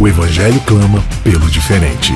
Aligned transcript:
O 0.00 0.06
Evangelho 0.06 0.60
clama 0.60 1.02
pelo 1.24 1.50
diferente. 1.50 2.12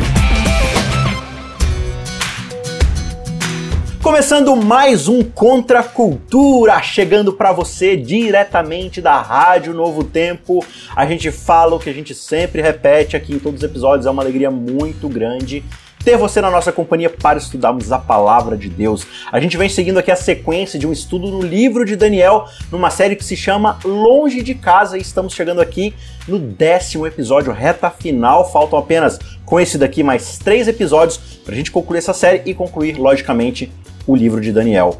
Começando 4.01 4.55
mais 4.55 5.09
um 5.09 5.25
Contra 5.25 5.81
a 5.81 5.83
Cultura, 5.83 6.81
chegando 6.81 7.33
para 7.33 7.51
você 7.51 7.97
diretamente 7.97 9.01
da 9.01 9.21
Rádio 9.21 9.75
Novo 9.75 10.05
Tempo. 10.05 10.65
A 10.95 11.05
gente 11.07 11.33
fala 11.33 11.75
o 11.75 11.81
que 11.81 11.91
a 11.91 11.93
gente 11.93 12.15
sempre 12.15 12.63
repete 12.63 13.17
aqui 13.17 13.35
em 13.35 13.41
todos 13.41 13.65
os 13.65 13.69
episódios, 13.69 14.07
é 14.07 14.11
uma 14.11 14.23
alegria 14.23 14.51
muito 14.51 15.09
grande 15.09 15.65
ter 16.05 16.17
você 16.17 16.41
na 16.41 16.51
nossa 16.51 16.73
companhia 16.73 17.09
para 17.09 17.39
estudarmos 17.39 17.93
a 17.93 17.99
palavra 17.99 18.57
de 18.57 18.69
Deus. 18.69 19.07
A 19.31 19.41
gente 19.41 19.57
vem 19.57 19.69
seguindo 19.69 19.99
aqui 19.99 20.11
a 20.11 20.17
sequência 20.17 20.79
de 20.79 20.87
um 20.87 20.93
estudo 20.93 21.29
no 21.29 21.41
livro 21.41 21.85
de 21.85 21.97
Daniel, 21.97 22.47
numa 22.71 22.91
série 22.91 23.17
que 23.17 23.25
se 23.25 23.37
chama 23.37 23.79
Longe 23.85 24.43
de 24.43 24.55
Casa, 24.55 24.99
e 24.99 25.01
estamos 25.01 25.33
chegando 25.33 25.61
aqui 25.61 25.95
no 26.27 26.39
décimo 26.39 27.07
episódio, 27.07 27.53
reta 27.53 27.91
final. 27.91 28.51
Faltam 28.51 28.79
apenas, 28.79 29.19
com 29.45 29.61
esse 29.61 29.79
daqui, 29.79 30.03
mais 30.03 30.39
três 30.39 30.67
episódios 30.69 31.19
para 31.45 31.55
a 31.55 31.57
gente 31.57 31.71
concluir 31.71 31.99
essa 31.99 32.15
série 32.15 32.43
e 32.47 32.55
concluir, 32.55 32.99
logicamente, 32.99 33.73
o 34.07 34.17
livro 34.17 34.41
de 34.41 34.53
Daniel. 34.53 34.99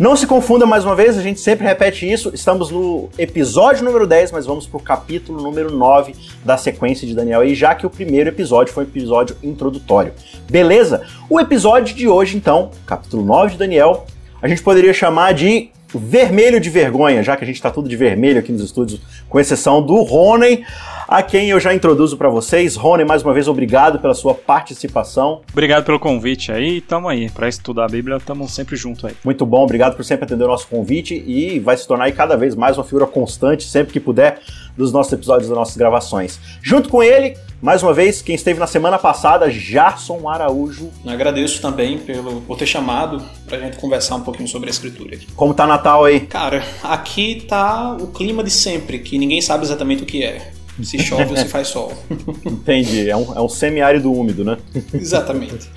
Não 0.00 0.16
se 0.16 0.26
confunda 0.26 0.64
mais 0.64 0.82
uma 0.82 0.96
vez, 0.96 1.18
a 1.18 1.20
gente 1.20 1.40
sempre 1.40 1.66
repete 1.66 2.10
isso. 2.10 2.30
Estamos 2.32 2.70
no 2.70 3.10
episódio 3.18 3.84
número 3.84 4.06
10, 4.06 4.32
mas 4.32 4.46
vamos 4.46 4.66
para 4.66 4.78
o 4.78 4.82
capítulo 4.82 5.42
número 5.42 5.70
9 5.70 6.14
da 6.42 6.56
sequência 6.56 7.06
de 7.06 7.14
Daniel 7.14 7.42
aí, 7.42 7.54
já 7.54 7.74
que 7.74 7.84
o 7.84 7.90
primeiro 7.90 8.30
episódio 8.30 8.72
foi 8.72 8.84
um 8.84 8.86
episódio 8.86 9.36
introdutório. 9.42 10.14
Beleza? 10.50 11.06
O 11.28 11.38
episódio 11.38 11.94
de 11.94 12.08
hoje, 12.08 12.34
então, 12.34 12.70
capítulo 12.86 13.22
9 13.22 13.52
de 13.52 13.58
Daniel, 13.58 14.06
a 14.40 14.48
gente 14.48 14.62
poderia 14.62 14.94
chamar 14.94 15.34
de 15.34 15.68
vermelho 15.94 16.58
de 16.58 16.70
vergonha, 16.70 17.22
já 17.22 17.36
que 17.36 17.44
a 17.44 17.46
gente 17.46 17.56
está 17.56 17.70
tudo 17.70 17.86
de 17.86 17.96
vermelho 17.96 18.38
aqui 18.38 18.52
nos 18.52 18.62
estúdios, 18.62 19.02
com 19.28 19.38
exceção 19.38 19.82
do 19.82 20.02
Rony 20.02 20.64
a 21.10 21.24
quem 21.24 21.50
eu 21.50 21.58
já 21.58 21.74
introduzo 21.74 22.16
para 22.16 22.28
vocês. 22.28 22.76
Rony, 22.76 23.04
mais 23.04 23.24
uma 23.24 23.34
vez, 23.34 23.48
obrigado 23.48 23.98
pela 23.98 24.14
sua 24.14 24.32
participação. 24.32 25.40
Obrigado 25.50 25.84
pelo 25.84 25.98
convite 25.98 26.52
aí, 26.52 26.80
tamo 26.80 27.08
aí. 27.08 27.28
Para 27.28 27.48
estudar 27.48 27.86
a 27.86 27.88
Bíblia, 27.88 28.20
tamo 28.20 28.48
sempre 28.48 28.76
junto 28.76 29.08
aí. 29.08 29.14
Muito 29.24 29.44
bom, 29.44 29.64
obrigado 29.64 29.96
por 29.96 30.04
sempre 30.04 30.24
atender 30.24 30.44
o 30.44 30.46
nosso 30.46 30.68
convite 30.68 31.20
e 31.26 31.58
vai 31.58 31.76
se 31.76 31.84
tornar 31.84 32.04
aí 32.04 32.12
cada 32.12 32.36
vez 32.36 32.54
mais 32.54 32.78
uma 32.78 32.84
figura 32.84 33.08
constante, 33.08 33.64
sempre 33.64 33.92
que 33.92 33.98
puder, 33.98 34.38
dos 34.76 34.92
nossos 34.92 35.12
episódios, 35.12 35.48
das 35.48 35.58
nossas 35.58 35.76
gravações. 35.76 36.38
Junto 36.62 36.88
com 36.88 37.02
ele, 37.02 37.36
mais 37.60 37.82
uma 37.82 37.92
vez, 37.92 38.22
quem 38.22 38.36
esteve 38.36 38.60
na 38.60 38.68
semana 38.68 38.96
passada, 38.96 39.50
Jarson 39.50 40.28
Araújo. 40.28 40.92
Eu 41.04 41.10
agradeço 41.10 41.60
também 41.60 41.98
pelo, 41.98 42.40
por 42.42 42.56
ter 42.56 42.66
chamado 42.66 43.20
pra 43.48 43.58
gente 43.58 43.78
conversar 43.78 44.14
um 44.14 44.22
pouquinho 44.22 44.48
sobre 44.48 44.68
a 44.68 44.70
escritura 44.70 45.16
aqui. 45.16 45.26
Como 45.34 45.52
tá 45.54 45.66
Natal 45.66 46.04
aí? 46.04 46.20
Cara, 46.20 46.62
aqui 46.84 47.44
tá 47.48 47.96
o 48.00 48.06
clima 48.06 48.44
de 48.44 48.50
sempre, 48.50 49.00
que 49.00 49.18
ninguém 49.18 49.40
sabe 49.40 49.64
exatamente 49.64 50.04
o 50.04 50.06
que 50.06 50.22
é 50.22 50.52
se 50.82 50.98
chove 50.98 51.30
ou 51.30 51.36
se 51.36 51.46
faz 51.46 51.68
sol. 51.68 51.92
Entendi, 52.44 53.08
é 53.08 53.16
um, 53.16 53.34
é 53.36 53.40
um 53.40 53.48
semiárido 53.48 54.12
úmido, 54.12 54.44
né? 54.44 54.56
Exatamente. 54.92 55.70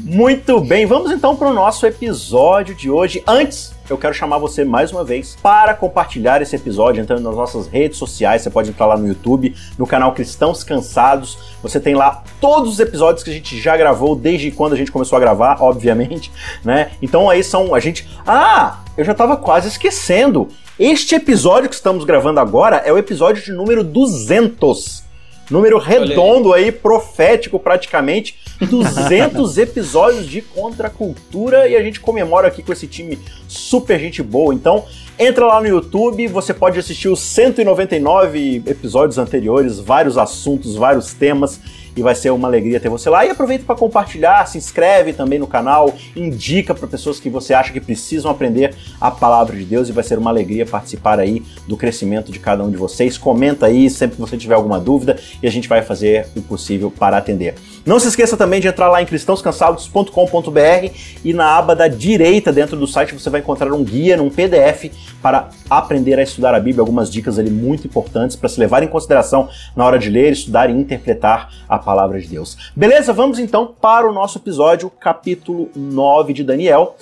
Muito 0.00 0.60
bem, 0.60 0.86
vamos 0.86 1.10
então 1.10 1.36
para 1.36 1.48
o 1.48 1.54
nosso 1.54 1.86
episódio 1.86 2.74
de 2.74 2.90
hoje. 2.90 3.22
Antes, 3.26 3.72
eu 3.90 3.96
quero 3.96 4.12
chamar 4.12 4.38
você 4.38 4.64
mais 4.64 4.92
uma 4.92 5.02
vez 5.02 5.36
para 5.42 5.72
compartilhar 5.72 6.42
esse 6.42 6.54
episódio 6.54 7.00
entrando 7.00 7.22
nas 7.22 7.34
nossas 7.34 7.66
redes 7.66 7.96
sociais. 7.96 8.42
Você 8.42 8.50
pode 8.50 8.68
entrar 8.68 8.86
lá 8.86 8.96
no 8.96 9.08
YouTube, 9.08 9.54
no 9.78 9.86
canal 9.86 10.12
Cristãos 10.12 10.62
Cansados. 10.62 11.38
Você 11.62 11.80
tem 11.80 11.94
lá 11.94 12.22
todos 12.40 12.74
os 12.74 12.80
episódios 12.80 13.24
que 13.24 13.30
a 13.30 13.32
gente 13.32 13.58
já 13.60 13.76
gravou 13.76 14.14
desde 14.14 14.50
quando 14.50 14.74
a 14.74 14.76
gente 14.76 14.92
começou 14.92 15.16
a 15.16 15.20
gravar, 15.20 15.62
obviamente, 15.62 16.30
né? 16.62 16.90
Então 17.00 17.30
aí 17.30 17.42
são 17.42 17.74
a 17.74 17.80
gente. 17.80 18.06
Ah, 18.26 18.80
eu 18.96 19.04
já 19.04 19.12
estava 19.12 19.36
quase 19.36 19.68
esquecendo. 19.68 20.48
Este 20.78 21.16
episódio 21.16 21.68
que 21.68 21.74
estamos 21.74 22.04
gravando 22.04 22.38
agora 22.38 22.76
é 22.76 22.92
o 22.92 22.96
episódio 22.96 23.42
de 23.42 23.50
número 23.50 23.82
200. 23.82 25.02
Número 25.50 25.76
redondo 25.76 26.52
aí. 26.52 26.66
aí, 26.66 26.72
profético 26.72 27.58
praticamente. 27.58 28.38
200 28.60 29.58
episódios 29.58 30.28
de 30.28 30.40
Contra 30.40 30.86
a 30.86 30.90
Cultura 30.90 31.66
e 31.66 31.74
a 31.74 31.82
gente 31.82 31.98
comemora 31.98 32.46
aqui 32.46 32.62
com 32.62 32.72
esse 32.72 32.86
time 32.86 33.18
super 33.48 33.98
gente 33.98 34.22
boa. 34.22 34.54
Então, 34.54 34.84
entra 35.18 35.46
lá 35.46 35.60
no 35.60 35.66
YouTube, 35.66 36.28
você 36.28 36.54
pode 36.54 36.78
assistir 36.78 37.08
os 37.08 37.18
199 37.18 38.62
episódios 38.64 39.18
anteriores, 39.18 39.80
vários 39.80 40.16
assuntos, 40.16 40.76
vários 40.76 41.12
temas 41.12 41.58
e 41.98 42.02
vai 42.02 42.14
ser 42.14 42.30
uma 42.30 42.46
alegria 42.46 42.78
ter 42.78 42.88
você 42.88 43.10
lá. 43.10 43.26
E 43.26 43.30
aproveita 43.30 43.64
para 43.64 43.74
compartilhar, 43.74 44.46
se 44.46 44.56
inscreve 44.56 45.12
também 45.12 45.38
no 45.38 45.48
canal, 45.48 45.92
indica 46.14 46.72
para 46.72 46.86
pessoas 46.86 47.18
que 47.18 47.28
você 47.28 47.52
acha 47.52 47.72
que 47.72 47.80
precisam 47.80 48.30
aprender 48.30 48.74
a 49.00 49.10
palavra 49.10 49.56
de 49.56 49.64
Deus 49.64 49.88
e 49.88 49.92
vai 49.92 50.04
ser 50.04 50.16
uma 50.16 50.30
alegria 50.30 50.64
participar 50.64 51.18
aí 51.18 51.42
do 51.66 51.76
crescimento 51.76 52.30
de 52.30 52.38
cada 52.38 52.62
um 52.62 52.70
de 52.70 52.76
vocês. 52.76 53.18
Comenta 53.18 53.66
aí 53.66 53.90
sempre 53.90 54.14
que 54.14 54.20
você 54.20 54.36
tiver 54.36 54.54
alguma 54.54 54.78
dúvida 54.78 55.18
e 55.42 55.46
a 55.48 55.50
gente 55.50 55.68
vai 55.68 55.82
fazer 55.82 56.28
o 56.36 56.42
possível 56.42 56.88
para 56.88 57.16
atender. 57.16 57.56
Não 57.88 57.98
se 57.98 58.06
esqueça 58.06 58.36
também 58.36 58.60
de 58.60 58.68
entrar 58.68 58.90
lá 58.90 59.00
em 59.00 59.06
cristãoscansados.com.br 59.06 60.92
e 61.24 61.32
na 61.32 61.56
aba 61.56 61.74
da 61.74 61.88
direita 61.88 62.52
dentro 62.52 62.76
do 62.76 62.86
site 62.86 63.14
você 63.14 63.30
vai 63.30 63.40
encontrar 63.40 63.72
um 63.72 63.82
guia, 63.82 64.22
um 64.22 64.28
PDF 64.28 64.92
para 65.22 65.48
aprender 65.70 66.18
a 66.18 66.22
estudar 66.22 66.54
a 66.54 66.60
Bíblia, 66.60 66.82
algumas 66.82 67.10
dicas 67.10 67.38
ali 67.38 67.48
muito 67.48 67.86
importantes 67.86 68.36
para 68.36 68.50
se 68.50 68.60
levar 68.60 68.82
em 68.82 68.88
consideração 68.88 69.48
na 69.74 69.86
hora 69.86 69.98
de 69.98 70.10
ler, 70.10 70.34
estudar 70.34 70.68
e 70.68 70.74
interpretar 70.74 71.50
a 71.66 71.78
palavra 71.78 72.20
de 72.20 72.28
Deus. 72.28 72.58
Beleza? 72.76 73.10
Vamos 73.14 73.38
então 73.38 73.74
para 73.80 74.06
o 74.06 74.12
nosso 74.12 74.36
episódio, 74.36 74.90
capítulo 74.90 75.70
9 75.74 76.34
de 76.34 76.44
Daniel. 76.44 76.94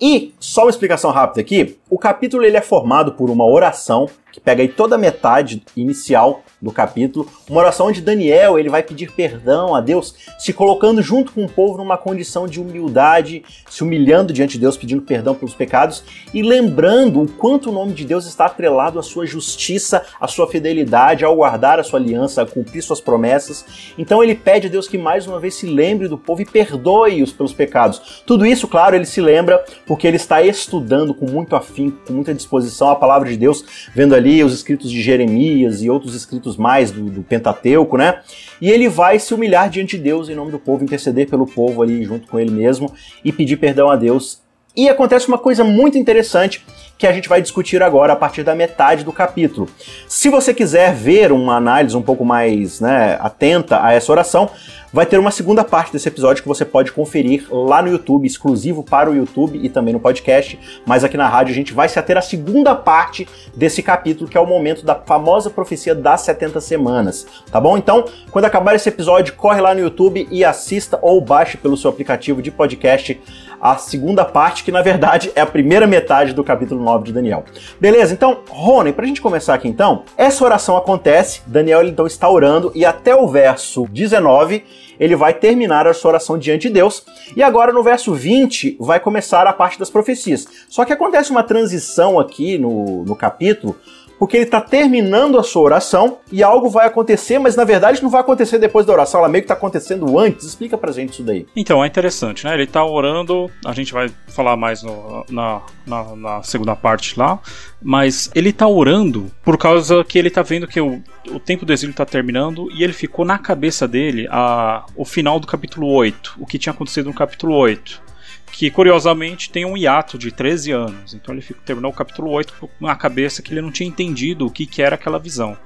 E 0.00 0.32
só 0.40 0.62
uma 0.62 0.70
explicação 0.70 1.10
rápida 1.10 1.42
aqui, 1.42 1.76
o 1.90 1.98
capítulo 1.98 2.44
ele 2.44 2.56
é 2.56 2.62
formado 2.62 3.12
por 3.12 3.28
uma 3.28 3.44
oração 3.44 4.08
que 4.32 4.40
pega 4.40 4.62
aí 4.62 4.68
toda 4.68 4.94
a 4.94 4.98
metade 4.98 5.62
inicial 5.76 6.42
do 6.60 6.70
capítulo, 6.70 7.26
uma 7.48 7.60
oração 7.60 7.86
onde 7.86 8.00
Daniel 8.00 8.58
ele 8.58 8.68
vai 8.68 8.82
pedir 8.82 9.10
perdão 9.12 9.74
a 9.74 9.80
Deus, 9.80 10.14
se 10.38 10.52
colocando 10.52 11.02
junto 11.02 11.32
com 11.32 11.44
o 11.44 11.48
povo 11.48 11.78
numa 11.78 11.96
condição 11.96 12.46
de 12.46 12.60
humildade, 12.60 13.42
se 13.68 13.82
humilhando 13.82 14.32
diante 14.32 14.52
de 14.52 14.60
Deus, 14.60 14.76
pedindo 14.76 15.02
perdão 15.02 15.34
pelos 15.34 15.54
pecados 15.54 16.04
e 16.34 16.42
lembrando 16.42 17.22
o 17.22 17.28
quanto 17.28 17.70
o 17.70 17.72
nome 17.72 17.92
de 17.92 18.04
Deus 18.04 18.26
está 18.26 18.46
atrelado 18.46 18.98
à 18.98 19.02
sua 19.02 19.26
justiça, 19.26 20.04
à 20.20 20.28
sua 20.28 20.46
fidelidade, 20.48 21.24
ao 21.24 21.34
guardar 21.34 21.80
a 21.80 21.82
sua 21.82 21.98
aliança, 21.98 22.42
a 22.42 22.46
cumprir 22.46 22.82
suas 22.82 23.00
promessas. 23.00 23.64
Então 23.96 24.22
ele 24.22 24.34
pede 24.34 24.66
a 24.66 24.70
Deus 24.70 24.86
que 24.86 24.98
mais 24.98 25.26
uma 25.26 25.40
vez 25.40 25.54
se 25.54 25.66
lembre 25.66 26.08
do 26.08 26.18
povo 26.18 26.42
e 26.42 26.46
perdoe-os 26.46 27.32
pelos 27.32 27.52
pecados. 27.52 28.22
Tudo 28.26 28.44
isso, 28.44 28.68
claro, 28.68 28.94
ele 28.94 29.06
se 29.06 29.20
lembra 29.20 29.64
porque 29.86 30.06
ele 30.06 30.16
está 30.16 30.42
estudando 30.42 31.14
com 31.14 31.26
muito 31.26 31.56
afinco, 31.56 31.79
com 31.88 32.12
muita 32.12 32.34
disposição 32.34 32.90
a 32.90 32.96
palavra 32.96 33.30
de 33.30 33.36
Deus, 33.36 33.64
vendo 33.94 34.12
ali 34.12 34.42
os 34.42 34.52
escritos 34.52 34.90
de 34.90 35.00
Jeremias 35.00 35.80
e 35.82 35.88
outros 35.88 36.16
escritos 36.16 36.56
mais 36.56 36.90
do, 36.90 37.04
do, 37.04 37.22
Pentateuco, 37.22 37.96
né? 37.96 38.20
E 38.60 38.68
ele 38.68 38.88
vai 38.88 39.20
se 39.20 39.32
humilhar 39.32 39.70
diante 39.70 39.96
de 39.96 40.02
Deus 40.02 40.28
em 40.28 40.34
nome 40.34 40.50
do 40.50 40.58
povo, 40.58 40.82
interceder 40.82 41.30
pelo 41.30 41.46
povo 41.46 41.80
ali 41.80 42.02
junto 42.02 42.26
com 42.26 42.40
ele 42.40 42.50
mesmo 42.50 42.92
e 43.24 43.30
pedir 43.30 43.56
perdão 43.56 43.88
a 43.88 43.94
Deus. 43.94 44.42
E 44.76 44.88
acontece 44.88 45.26
uma 45.26 45.38
coisa 45.38 45.64
muito 45.64 45.98
interessante 45.98 46.64
que 46.96 47.06
a 47.06 47.12
gente 47.12 47.28
vai 47.28 47.42
discutir 47.42 47.82
agora 47.82 48.12
a 48.12 48.16
partir 48.16 48.44
da 48.44 48.54
metade 48.54 49.02
do 49.04 49.12
capítulo. 49.12 49.68
Se 50.06 50.28
você 50.28 50.54
quiser 50.54 50.94
ver 50.94 51.32
uma 51.32 51.56
análise 51.56 51.96
um 51.96 52.02
pouco 52.02 52.24
mais 52.24 52.80
né, 52.80 53.18
atenta 53.20 53.82
a 53.82 53.92
essa 53.92 54.12
oração, 54.12 54.48
vai 54.92 55.06
ter 55.06 55.18
uma 55.18 55.30
segunda 55.30 55.64
parte 55.64 55.92
desse 55.92 56.08
episódio 56.08 56.42
que 56.42 56.48
você 56.48 56.64
pode 56.64 56.92
conferir 56.92 57.46
lá 57.50 57.82
no 57.82 57.88
YouTube, 57.88 58.26
exclusivo 58.26 58.82
para 58.82 59.10
o 59.10 59.14
YouTube 59.14 59.58
e 59.62 59.68
também 59.68 59.94
no 59.94 60.00
podcast. 60.00 60.58
Mas 60.84 61.04
aqui 61.04 61.16
na 61.16 61.28
rádio 61.28 61.52
a 61.52 61.54
gente 61.54 61.72
vai 61.72 61.88
se 61.88 61.98
ater 61.98 62.16
à 62.16 62.22
segunda 62.22 62.74
parte 62.74 63.28
desse 63.54 63.82
capítulo, 63.82 64.28
que 64.28 64.36
é 64.36 64.40
o 64.40 64.46
momento 64.46 64.84
da 64.84 64.94
famosa 64.94 65.50
profecia 65.50 65.94
das 65.94 66.22
70 66.22 66.60
semanas. 66.60 67.26
Tá 67.50 67.60
bom? 67.60 67.76
Então, 67.76 68.04
quando 68.30 68.44
acabar 68.44 68.74
esse 68.74 68.88
episódio, 68.88 69.34
corre 69.34 69.60
lá 69.60 69.74
no 69.74 69.80
YouTube 69.80 70.26
e 70.30 70.44
assista 70.44 70.98
ou 71.02 71.20
baixe 71.20 71.56
pelo 71.56 71.76
seu 71.76 71.90
aplicativo 71.90 72.42
de 72.42 72.50
podcast 72.50 73.20
a 73.60 73.76
segunda 73.76 74.24
parte, 74.24 74.64
que 74.64 74.72
na 74.72 74.80
verdade 74.80 75.30
é 75.34 75.40
a 75.40 75.46
primeira 75.46 75.86
metade 75.86 76.32
do 76.32 76.42
capítulo 76.42 76.82
9 76.82 77.04
de 77.04 77.12
Daniel. 77.12 77.44
Beleza? 77.78 78.14
Então, 78.14 78.40
Rony, 78.48 78.92
pra 78.92 79.06
gente 79.06 79.20
começar 79.20 79.54
aqui 79.54 79.68
então, 79.68 80.04
essa 80.16 80.42
oração 80.42 80.76
acontece, 80.76 81.42
Daniel 81.46 81.82
então 81.86 82.06
está 82.06 82.28
orando 82.28 82.72
e 82.74 82.84
até 82.86 83.14
o 83.14 83.28
verso 83.28 83.86
19 83.90 84.64
ele 85.00 85.16
vai 85.16 85.32
terminar 85.32 85.86
a 85.86 85.94
sua 85.94 86.10
oração 86.10 86.38
diante 86.38 86.68
de 86.68 86.74
Deus. 86.74 87.02
E 87.34 87.42
agora 87.42 87.72
no 87.72 87.82
verso 87.82 88.12
20 88.12 88.76
vai 88.78 89.00
começar 89.00 89.46
a 89.46 89.52
parte 89.52 89.78
das 89.78 89.88
profecias. 89.88 90.46
Só 90.68 90.84
que 90.84 90.92
acontece 90.92 91.30
uma 91.30 91.42
transição 91.42 92.20
aqui 92.20 92.58
no, 92.58 93.02
no 93.04 93.16
capítulo, 93.16 93.76
porque 94.20 94.36
ele 94.36 94.44
está 94.44 94.60
terminando 94.60 95.38
a 95.38 95.42
sua 95.42 95.62
oração 95.62 96.18
e 96.30 96.42
algo 96.42 96.68
vai 96.68 96.86
acontecer, 96.86 97.38
mas 97.38 97.56
na 97.56 97.64
verdade 97.64 98.02
não 98.02 98.10
vai 98.10 98.20
acontecer 98.20 98.58
depois 98.58 98.84
da 98.84 98.92
oração, 98.92 99.18
ela 99.18 99.30
meio 99.30 99.40
que 99.40 99.46
está 99.46 99.54
acontecendo 99.54 100.18
antes. 100.18 100.44
Explica 100.44 100.76
pra 100.76 100.92
gente 100.92 101.14
isso 101.14 101.22
daí. 101.22 101.46
Então, 101.56 101.82
é 101.82 101.86
interessante, 101.86 102.44
né? 102.44 102.52
Ele 102.52 102.64
está 102.64 102.84
orando, 102.84 103.50
a 103.64 103.72
gente 103.72 103.94
vai 103.94 104.10
falar 104.28 104.58
mais 104.58 104.82
no, 104.82 105.24
na, 105.30 105.62
na, 105.86 106.16
na, 106.16 106.42
segunda 106.42 106.76
parte 106.76 107.18
lá, 107.18 107.40
mas 107.80 108.30
ele 108.34 108.50
está 108.50 108.68
orando 108.68 109.32
por 109.42 109.56
causa 109.56 110.04
que 110.04 110.18
ele 110.18 110.28
está 110.28 110.42
vendo 110.42 110.66
que 110.66 110.82
o, 110.82 111.02
o 111.30 111.40
tempo 111.40 111.64
do 111.64 111.72
exílio 111.72 111.92
está 111.92 112.04
terminando 112.04 112.68
e 112.76 112.84
ele 112.84 112.92
ficou 112.92 113.24
na 113.24 113.38
cabeça 113.38 113.88
dele 113.88 114.28
a, 114.30 114.84
o 114.94 115.06
final 115.06 115.40
do 115.40 115.46
capítulo 115.46 115.86
8, 115.86 116.34
o 116.38 116.44
que 116.44 116.58
tinha 116.58 116.74
acontecido 116.74 117.06
no 117.06 117.14
capítulo 117.14 117.54
8 117.54 118.09
que 118.52 118.70
curiosamente 118.70 119.50
tem 119.50 119.64
um 119.64 119.76
hiato 119.76 120.18
de 120.18 120.30
13 120.30 120.72
anos. 120.72 121.14
Então 121.14 121.34
ele 121.34 121.42
terminou 121.64 121.90
o 121.90 121.94
capítulo 121.94 122.30
8 122.30 122.54
na 122.80 122.94
cabeça 122.94 123.42
que 123.42 123.52
ele 123.52 123.62
não 123.62 123.70
tinha 123.70 123.88
entendido 123.88 124.46
o 124.46 124.50
que, 124.50 124.66
que 124.66 124.82
era 124.82 124.94
aquela 124.94 125.18
visão. 125.18 125.56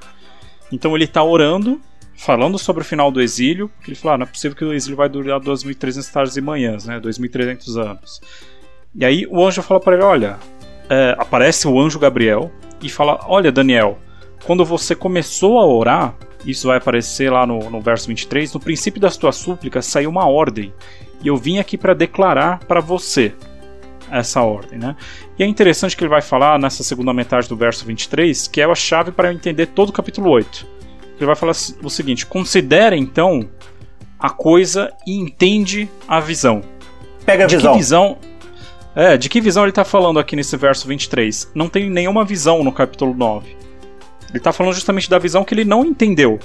Então 0.71 0.95
ele 0.95 1.05
está 1.05 1.23
orando, 1.23 1.81
falando 2.17 2.59
sobre 2.59 2.83
o 2.83 2.85
final 2.85 3.11
do 3.11 3.21
exílio, 3.21 3.71
que 3.83 3.91
ele 3.91 3.97
fala, 3.97 4.15
ah, 4.15 4.19
não 4.19 4.25
é 4.25 4.29
possível 4.29 4.57
que 4.57 4.65
o 4.65 4.73
exílio 4.73 4.97
vai 4.97 5.09
durar 5.09 5.41
2.300 5.41 6.13
tardes 6.13 6.37
e 6.37 6.41
manhãs, 6.41 6.85
né, 6.85 7.01
2.300 7.01 7.81
anos. 7.81 8.21
E 8.95 9.05
aí 9.05 9.27
o 9.29 9.45
anjo 9.45 9.63
fala 9.63 9.81
para 9.81 9.95
ele, 9.95 10.05
olha, 10.05 10.39
é, 10.89 11.17
aparece 11.19 11.67
o 11.67 11.81
anjo 11.81 11.99
Gabriel 11.99 12.51
e 12.83 12.89
fala, 12.89 13.21
olha 13.27 13.51
Daniel, 13.51 13.99
quando 14.45 14.65
você 14.65 14.95
começou 14.95 15.59
a 15.59 15.67
orar, 15.67 16.15
isso 16.45 16.69
vai 16.69 16.77
aparecer 16.77 17.31
lá 17.31 17.47
no, 17.47 17.71
no 17.71 17.81
verso 17.81 18.07
23, 18.09 18.53
no 18.53 18.61
princípio 18.61 19.01
das 19.01 19.17
tuas 19.17 19.37
súplicas 19.37 19.87
saiu 19.87 20.11
uma 20.11 20.29
ordem 20.29 20.73
e 21.25 21.29
eu 21.29 21.37
vim 21.37 21.59
aqui 21.59 21.79
para 21.79 21.95
declarar 21.95 22.61
para 22.61 22.81
você 22.81 23.33
essa 24.11 24.43
ordem, 24.43 24.79
né? 24.79 24.95
E 25.39 25.43
é 25.43 25.47
interessante 25.47 25.97
que 25.97 26.05
ele 26.05 26.11
vai 26.11 26.23
falar 26.23 26.59
nessa 26.59 26.85
segunda 26.85 27.13
metade 27.13 27.49
do 27.49 27.57
verso 27.57 27.85
23, 27.85 28.47
que 28.47 28.61
é 28.61 28.65
a 28.65 28.75
chave 28.75 29.11
para 29.11 29.33
entender 29.33 29.67
todo 29.67 29.89
o 29.89 29.93
capítulo 29.93 30.31
8. 30.31 30.67
Ele 31.17 31.27
vai 31.27 31.35
falar 31.35 31.55
o 31.83 31.91
seguinte: 31.91 32.27
considere 32.27 32.97
então 32.97 33.49
a 34.19 34.31
coisa 34.31 34.93
e 35.07 35.19
entende 35.19 35.89
a 36.07 36.21
visão. 36.21 36.63
Pega 37.25 37.45
a 37.45 37.47
de 37.47 37.57
visão. 37.57 37.73
Que 37.73 37.79
visão 37.79 38.19
é, 38.95 39.17
de 39.17 39.29
que 39.29 39.41
visão 39.41 39.65
ele 39.65 39.71
está 39.71 39.85
falando 39.85 40.21
aqui 40.21 40.37
nesse 40.37 40.57
verso 40.57 40.87
23? 40.87 41.51
Não 41.55 41.69
tem 41.69 41.91
nenhuma 41.91 42.25
visão 42.25 42.63
no 42.63 42.71
capítulo 42.71 43.13
9. 43.15 43.49
Ele 44.29 44.39
está 44.39 44.53
falando 44.53 44.75
justamente 44.75 45.11
da 45.11 45.19
visão 45.19 45.45
que 45.45 45.55
ele 45.55 45.65
não 45.65 45.85
entendeu. 45.85 46.39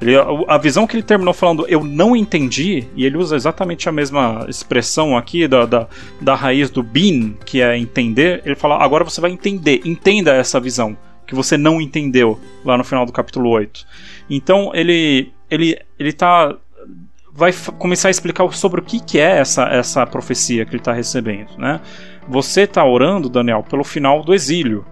Ele, 0.00 0.16
a 0.48 0.58
visão 0.58 0.86
que 0.86 0.96
ele 0.96 1.02
terminou 1.02 1.32
falando 1.32 1.66
eu 1.68 1.82
não 1.82 2.16
entendi, 2.16 2.86
e 2.94 3.06
ele 3.06 3.16
usa 3.16 3.36
exatamente 3.36 3.88
a 3.88 3.92
mesma 3.92 4.44
expressão 4.48 5.16
aqui 5.16 5.46
da, 5.46 5.64
da, 5.64 5.88
da 6.20 6.34
raiz 6.34 6.68
do 6.68 6.82
bin, 6.82 7.36
que 7.44 7.62
é 7.62 7.78
entender, 7.78 8.42
ele 8.44 8.54
fala 8.54 8.82
agora 8.82 9.04
você 9.04 9.20
vai 9.20 9.30
entender, 9.30 9.80
entenda 9.84 10.34
essa 10.34 10.60
visão 10.60 10.96
que 11.26 11.34
você 11.34 11.56
não 11.56 11.80
entendeu 11.80 12.38
lá 12.64 12.76
no 12.76 12.84
final 12.84 13.06
do 13.06 13.12
capítulo 13.12 13.48
8. 13.50 13.86
Então 14.28 14.72
ele 14.74 15.32
ele 15.50 15.78
ele 15.98 16.12
tá 16.12 16.54
vai 17.32 17.52
começar 17.78 18.08
a 18.08 18.10
explicar 18.10 18.48
sobre 18.52 18.80
o 18.80 18.84
que, 18.84 19.00
que 19.00 19.18
é 19.18 19.38
essa, 19.38 19.64
essa 19.64 20.06
profecia 20.06 20.64
que 20.64 20.70
ele 20.70 20.80
está 20.80 20.92
recebendo, 20.92 21.58
né? 21.58 21.80
Você 22.28 22.62
está 22.62 22.84
orando, 22.84 23.28
Daniel, 23.28 23.64
pelo 23.68 23.82
final 23.82 24.22
do 24.22 24.32
exílio, 24.32 24.86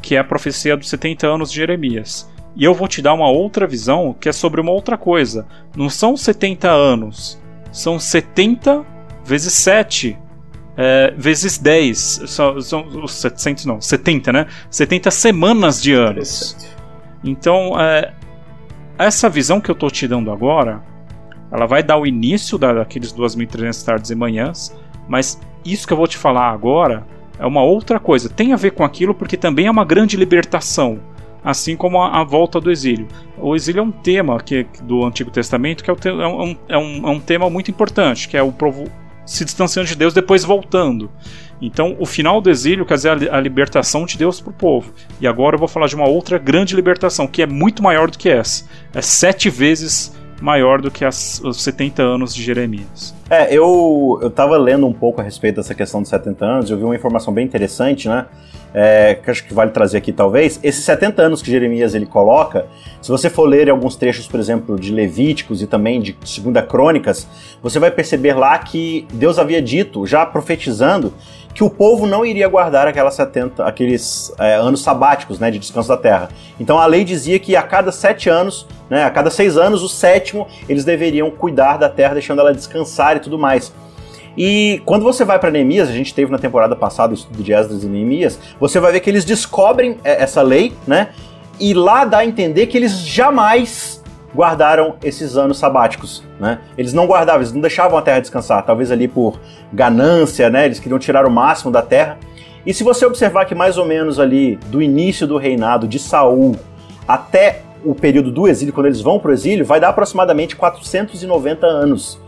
que 0.00 0.14
é 0.14 0.18
a 0.18 0.24
profecia 0.24 0.76
dos 0.76 0.88
70 0.88 1.26
anos 1.26 1.50
de 1.50 1.56
Jeremias. 1.56 2.30
E 2.56 2.64
eu 2.64 2.74
vou 2.74 2.86
te 2.86 3.02
dar 3.02 3.14
uma 3.14 3.28
outra 3.28 3.66
visão 3.66 4.14
que 4.18 4.28
é 4.28 4.32
sobre 4.32 4.60
uma 4.60 4.70
outra 4.70 4.96
coisa. 4.96 5.46
Não 5.76 5.88
são 5.90 6.16
70 6.16 6.70
anos, 6.70 7.40
são 7.72 7.98
70 7.98 8.84
vezes 9.24 9.52
7 9.54 10.18
é, 10.76 11.14
vezes 11.16 11.58
10. 11.58 12.22
São, 12.26 12.60
são 12.60 12.86
os 13.02 13.12
700, 13.14 13.66
não, 13.66 13.80
70, 13.80 14.32
né? 14.32 14.46
70 14.70 15.10
semanas 15.10 15.82
de 15.82 15.92
anos. 15.92 16.56
Então, 17.22 17.80
é, 17.80 18.12
essa 18.98 19.28
visão 19.28 19.60
que 19.60 19.70
eu 19.70 19.74
estou 19.74 19.90
te 19.90 20.06
dando 20.06 20.30
agora, 20.30 20.82
ela 21.50 21.66
vai 21.66 21.82
dar 21.82 21.96
o 21.96 22.06
início 22.06 22.58
daqueles 22.58 23.12
2.300 23.12 23.84
tardes 23.84 24.10
e 24.10 24.14
manhãs, 24.14 24.76
mas 25.08 25.40
isso 25.64 25.86
que 25.86 25.92
eu 25.92 25.96
vou 25.96 26.06
te 26.06 26.16
falar 26.16 26.50
agora 26.50 27.06
é 27.38 27.46
uma 27.46 27.62
outra 27.62 27.98
coisa. 27.98 28.28
Tem 28.28 28.52
a 28.52 28.56
ver 28.56 28.72
com 28.72 28.84
aquilo 28.84 29.14
porque 29.14 29.36
também 29.36 29.66
é 29.66 29.70
uma 29.70 29.84
grande 29.84 30.16
libertação 30.16 31.00
assim 31.44 31.76
como 31.76 32.00
a, 32.00 32.20
a, 32.20 32.24
volta 32.24 32.58
do 32.58 32.70
exílio. 32.70 33.06
O 33.36 33.54
exílio 33.54 33.80
é 33.80 33.82
um 33.82 33.92
tema 33.92 34.40
que, 34.40 34.66
do 34.82 35.04
Antigo 35.04 35.30
Testamento 35.30 35.84
que 35.84 35.90
é, 35.90 35.94
é, 36.08 36.26
um, 36.26 36.56
é, 36.68 36.78
um, 36.78 37.06
é 37.06 37.10
um 37.10 37.20
tema 37.20 37.50
muito 37.50 37.70
importante, 37.70 38.28
que 38.28 38.36
é 38.36 38.42
o 38.42 38.50
povo 38.50 38.90
se 39.26 39.44
distanciando 39.44 39.88
de 39.88 39.94
Deus, 39.94 40.14
depois 40.14 40.44
voltando. 40.44 41.10
Então, 41.60 41.96
o 41.98 42.06
final 42.06 42.40
do 42.40 42.50
exílio 42.50 42.84
quer 42.84 42.94
dizer 42.94 43.10
a, 43.10 43.36
a 43.36 43.40
libertação 43.40 44.04
de 44.04 44.18
Deus 44.18 44.40
para 44.40 44.50
o 44.50 44.54
povo. 44.54 44.92
E 45.20 45.26
agora 45.26 45.54
eu 45.54 45.58
vou 45.58 45.68
falar 45.68 45.86
de 45.86 45.94
uma 45.94 46.08
outra 46.08 46.38
grande 46.38 46.74
libertação, 46.74 47.26
que 47.26 47.42
é 47.42 47.46
muito 47.46 47.82
maior 47.82 48.10
do 48.10 48.18
que 48.18 48.28
essa. 48.28 48.68
É 48.92 49.00
sete 49.00 49.48
vezes 49.48 50.14
maior 50.40 50.80
do 50.80 50.90
que 50.90 51.04
as, 51.04 51.40
os 51.44 51.62
70 51.62 52.02
anos 52.02 52.34
de 52.34 52.42
Jeremias. 52.42 53.14
É, 53.30 53.54
eu, 53.54 54.18
eu 54.22 54.30
tava 54.30 54.56
lendo 54.56 54.86
um 54.86 54.92
pouco 54.92 55.20
a 55.20 55.24
respeito 55.24 55.56
dessa 55.56 55.74
questão 55.74 56.00
dos 56.00 56.10
70 56.10 56.44
anos, 56.44 56.70
eu 56.70 56.76
vi 56.76 56.84
uma 56.84 56.94
informação 56.94 57.32
bem 57.32 57.44
interessante, 57.44 58.08
né? 58.08 58.26
é, 58.74 59.14
que 59.14 59.30
acho 59.30 59.44
que 59.44 59.54
vale 59.54 59.70
trazer 59.70 59.98
aqui 59.98 60.12
talvez, 60.12 60.58
esses 60.60 60.84
70 60.84 61.22
anos 61.22 61.40
que 61.40 61.48
Jeremias 61.48 61.94
ele 61.94 62.06
coloca, 62.06 62.66
se 63.00 63.08
você 63.08 63.30
for 63.30 63.44
ler 63.44 63.70
alguns 63.70 63.94
trechos, 63.94 64.26
por 64.26 64.40
exemplo, 64.40 64.78
de 64.78 64.92
Levíticos 64.92 65.62
e 65.62 65.66
também 65.66 66.00
de 66.00 66.16
Segunda 66.24 66.60
Crônicas, 66.60 67.28
você 67.62 67.78
vai 67.78 67.92
perceber 67.92 68.34
lá 68.34 68.58
que 68.58 69.06
Deus 69.12 69.38
havia 69.38 69.62
dito, 69.62 70.04
já 70.04 70.26
profetizando, 70.26 71.14
que 71.54 71.62
o 71.62 71.70
povo 71.70 72.06
não 72.06 72.26
iria 72.26 72.48
guardar 72.48 72.88
aquelas 72.88 73.14
70, 73.14 73.64
aqueles 73.64 74.34
é, 74.38 74.56
anos 74.56 74.82
sabáticos 74.82 75.38
né, 75.38 75.50
de 75.50 75.58
descanso 75.58 75.88
da 75.88 75.96
terra. 75.96 76.28
Então 76.58 76.78
a 76.78 76.86
lei 76.86 77.04
dizia 77.04 77.38
que 77.38 77.54
a 77.54 77.62
cada 77.62 77.92
sete 77.92 78.28
anos, 78.28 78.66
né, 78.90 79.04
a 79.04 79.10
cada 79.10 79.30
seis 79.30 79.56
anos, 79.56 79.82
o 79.82 79.88
sétimo, 79.88 80.48
eles 80.68 80.84
deveriam 80.84 81.30
cuidar 81.30 81.76
da 81.76 81.88
terra, 81.88 82.14
deixando 82.14 82.40
ela 82.40 82.52
descansar 82.52 83.16
e 83.16 83.20
tudo 83.20 83.38
mais. 83.38 83.72
E 84.36 84.82
quando 84.84 85.04
você 85.04 85.24
vai 85.24 85.38
para 85.38 85.50
Neemias, 85.50 85.88
a 85.88 85.92
gente 85.92 86.12
teve 86.12 86.30
na 86.30 86.38
temporada 86.38 86.74
passada 86.74 87.12
o 87.12 87.14
estudo 87.14 87.40
de 87.40 87.52
Esdras 87.52 87.84
e 87.84 87.86
Neemias, 87.86 88.38
você 88.58 88.80
vai 88.80 88.90
ver 88.90 88.98
que 88.98 89.08
eles 89.08 89.24
descobrem 89.24 89.98
é, 90.02 90.22
essa 90.22 90.42
lei, 90.42 90.72
né? 90.86 91.10
E 91.60 91.72
lá 91.72 92.04
dá 92.04 92.18
a 92.18 92.26
entender 92.26 92.66
que 92.66 92.76
eles 92.76 92.98
jamais 92.98 94.02
guardaram 94.34 94.96
esses 95.02 95.36
anos 95.36 95.58
sabáticos, 95.58 96.24
né? 96.40 96.58
Eles 96.76 96.92
não 96.92 97.06
guardavam, 97.06 97.40
eles 97.40 97.52
não 97.52 97.60
deixavam 97.60 97.96
a 97.96 98.02
terra 98.02 98.20
descansar, 98.20 98.64
talvez 98.64 98.90
ali 98.90 99.06
por 99.06 99.38
ganância, 99.72 100.50
né? 100.50 100.64
Eles 100.64 100.80
queriam 100.80 100.98
tirar 100.98 101.26
o 101.26 101.30
máximo 101.30 101.70
da 101.70 101.82
terra. 101.82 102.18
E 102.66 102.74
se 102.74 102.82
você 102.82 103.06
observar 103.06 103.44
que 103.44 103.54
mais 103.54 103.78
ou 103.78 103.84
menos 103.84 104.18
ali 104.18 104.56
do 104.66 104.82
início 104.82 105.26
do 105.26 105.36
reinado 105.36 105.86
de 105.86 105.98
Saul 105.98 106.56
até 107.06 107.60
o 107.84 107.94
período 107.94 108.32
do 108.32 108.48
exílio, 108.48 108.72
quando 108.72 108.86
eles 108.86 109.00
vão 109.00 109.18
para 109.18 109.30
o 109.30 109.34
exílio, 109.34 109.64
vai 109.64 109.78
dar 109.78 109.90
aproximadamente 109.90 110.56
490 110.56 111.66
anos. 111.66 112.18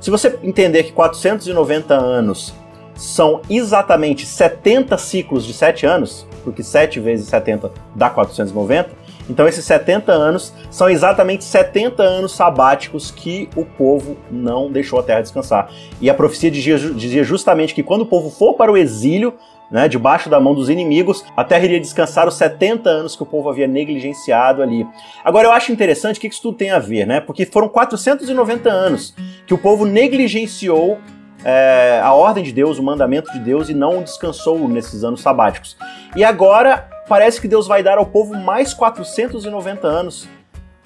Se 0.00 0.10
você 0.10 0.38
entender 0.42 0.82
que 0.82 0.92
490 0.92 1.94
anos 1.94 2.52
são 2.94 3.40
exatamente 3.48 4.26
70 4.26 4.98
ciclos 4.98 5.44
de 5.44 5.52
7 5.52 5.86
anos, 5.86 6.26
porque 6.42 6.62
7 6.62 7.00
vezes 7.00 7.26
70 7.28 7.70
dá 7.94 8.10
490, 8.10 8.90
então 9.28 9.48
esses 9.48 9.64
70 9.64 10.12
anos 10.12 10.52
são 10.70 10.88
exatamente 10.88 11.44
70 11.44 12.02
anos 12.02 12.32
sabáticos 12.32 13.10
que 13.10 13.48
o 13.56 13.64
povo 13.64 14.16
não 14.30 14.70
deixou 14.70 14.98
a 14.98 15.02
terra 15.02 15.22
descansar. 15.22 15.70
E 16.00 16.10
a 16.10 16.14
profecia 16.14 16.50
dizia 16.50 17.24
justamente 17.24 17.74
que 17.74 17.82
quando 17.82 18.02
o 18.02 18.06
povo 18.06 18.30
for 18.30 18.54
para 18.54 18.70
o 18.70 18.76
exílio, 18.76 19.34
né, 19.70 19.88
debaixo 19.88 20.28
da 20.28 20.38
mão 20.38 20.54
dos 20.54 20.68
inimigos, 20.68 21.24
a 21.36 21.42
terra 21.42 21.64
iria 21.64 21.80
descansar 21.80 22.28
os 22.28 22.34
70 22.34 22.88
anos 22.88 23.16
que 23.16 23.22
o 23.22 23.26
povo 23.26 23.48
havia 23.48 23.66
negligenciado 23.66 24.62
ali. 24.62 24.86
Agora 25.24 25.48
eu 25.48 25.52
acho 25.52 25.72
interessante 25.72 26.18
o 26.18 26.20
que 26.20 26.28
isso 26.28 26.42
tudo 26.42 26.58
tem 26.58 26.70
a 26.70 26.78
ver, 26.78 27.06
né? 27.06 27.20
Porque 27.20 27.46
foram 27.46 27.68
490 27.68 28.70
anos 28.70 29.14
que 29.46 29.54
o 29.54 29.58
povo 29.58 29.86
negligenciou 29.86 30.98
é, 31.44 32.00
a 32.02 32.12
ordem 32.14 32.42
de 32.42 32.52
Deus, 32.52 32.78
o 32.78 32.82
mandamento 32.82 33.30
de 33.32 33.38
Deus 33.38 33.68
e 33.68 33.74
não 33.74 34.02
descansou 34.02 34.66
nesses 34.66 35.04
anos 35.04 35.20
sabáticos. 35.20 35.76
E 36.16 36.24
agora 36.24 36.88
parece 37.06 37.40
que 37.40 37.46
Deus 37.46 37.66
vai 37.66 37.82
dar 37.82 37.98
ao 37.98 38.06
povo 38.06 38.34
mais 38.34 38.72
490 38.72 39.86
anos. 39.86 40.26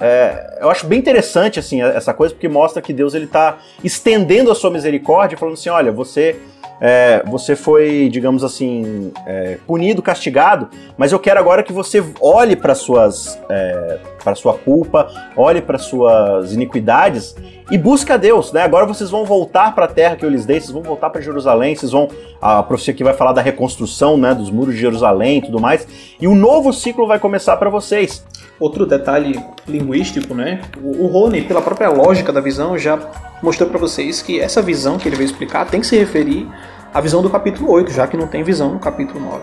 É, 0.01 0.59
eu 0.61 0.71
acho 0.71 0.87
bem 0.87 0.99
interessante 0.99 1.59
assim 1.59 1.83
essa 1.83 2.15
coisa 2.15 2.33
porque 2.33 2.49
mostra 2.49 2.81
que 2.81 2.93
Deus 2.93 3.15
ele 3.15 3.25
está 3.25 3.59
estendendo 3.83 4.51
a 4.51 4.55
sua 4.55 4.71
misericórdia, 4.71 5.37
falando 5.37 5.55
assim, 5.55 5.71
olha, 5.71 5.91
você 5.91 6.41
é, 6.81 7.23
você 7.27 7.57
foi, 7.57 8.09
digamos 8.11 8.45
assim, 8.45 9.13
é, 9.27 9.59
punido, 9.67 10.01
castigado, 10.01 10.69
mas 10.97 11.13
eu 11.13 11.19
quero 11.19 11.41
agora 11.41 11.63
que 11.63 11.73
você 11.73 12.05
olhe 12.21 12.55
para 12.55 12.75
suas, 12.75 13.39
é, 13.49 13.99
para 14.23 14.35
sua 14.35 14.55
culpa, 14.55 15.09
olhe 15.37 15.61
para 15.61 15.79
suas 15.79 16.53
iniquidades 16.53 17.35
e 17.71 17.77
busque 17.77 18.13
a 18.13 18.17
Deus, 18.17 18.53
né? 18.53 18.63
Agora 18.63 18.87
vocês 18.87 19.11
vão 19.11 19.25
voltar 19.25 19.75
para 19.75 19.85
a 19.85 19.89
terra 19.89 20.17
que 20.17 20.25
eu 20.25 20.31
lhes 20.31 20.47
dei, 20.47 20.61
vocês 20.61 20.73
vão 20.73 20.83
voltar 20.83 21.11
para 21.11 21.21
Jerusalém, 21.21 21.75
vocês 21.75 21.93
vão 21.93 22.09
a 22.41 22.63
profecia 22.63 22.95
aqui 22.95 23.03
vai 23.03 23.15
falar 23.15 23.33
da 23.33 23.43
reconstrução, 23.43 24.17
né, 24.17 24.33
dos 24.33 24.51
muros 24.51 24.75
de 24.75 24.81
Jerusalém 24.81 25.39
e 25.39 25.43
tudo 25.43 25.61
mais, 25.61 25.87
e 26.21 26.29
um 26.29 26.35
novo 26.35 26.73
ciclo 26.73 27.07
vai 27.07 27.19
começar 27.19 27.57
para 27.57 27.69
vocês. 27.69 28.25
Outro 28.61 28.85
detalhe 28.85 29.41
linguístico, 29.67 30.35
né? 30.35 30.61
O 30.83 31.07
Rony, 31.07 31.43
pela 31.43 31.63
própria 31.63 31.89
lógica 31.91 32.33
da 32.33 32.41
visão, 32.41 32.77
já 32.77 32.99
mostrou 33.43 33.69
para 33.69 33.79
vocês 33.79 34.21
que 34.21 34.41
essa 34.41 34.61
visão 34.61 34.99
que 34.99 35.09
ele 35.09 35.17
veio 35.17 35.27
explicar 35.27 35.67
tem 35.67 35.81
que 35.81 35.87
se 35.87 35.97
referir 35.97 36.49
à 36.93 37.01
visão 37.01 37.23
do 37.23 37.31
capítulo 37.31 37.71
8, 37.71 37.93
já 37.93 38.07
que 38.07 38.17
não 38.17 38.27
tem 38.27 38.43
visão 38.43 38.73
no 38.73 38.81
capítulo 38.81 39.21
9. 39.21 39.43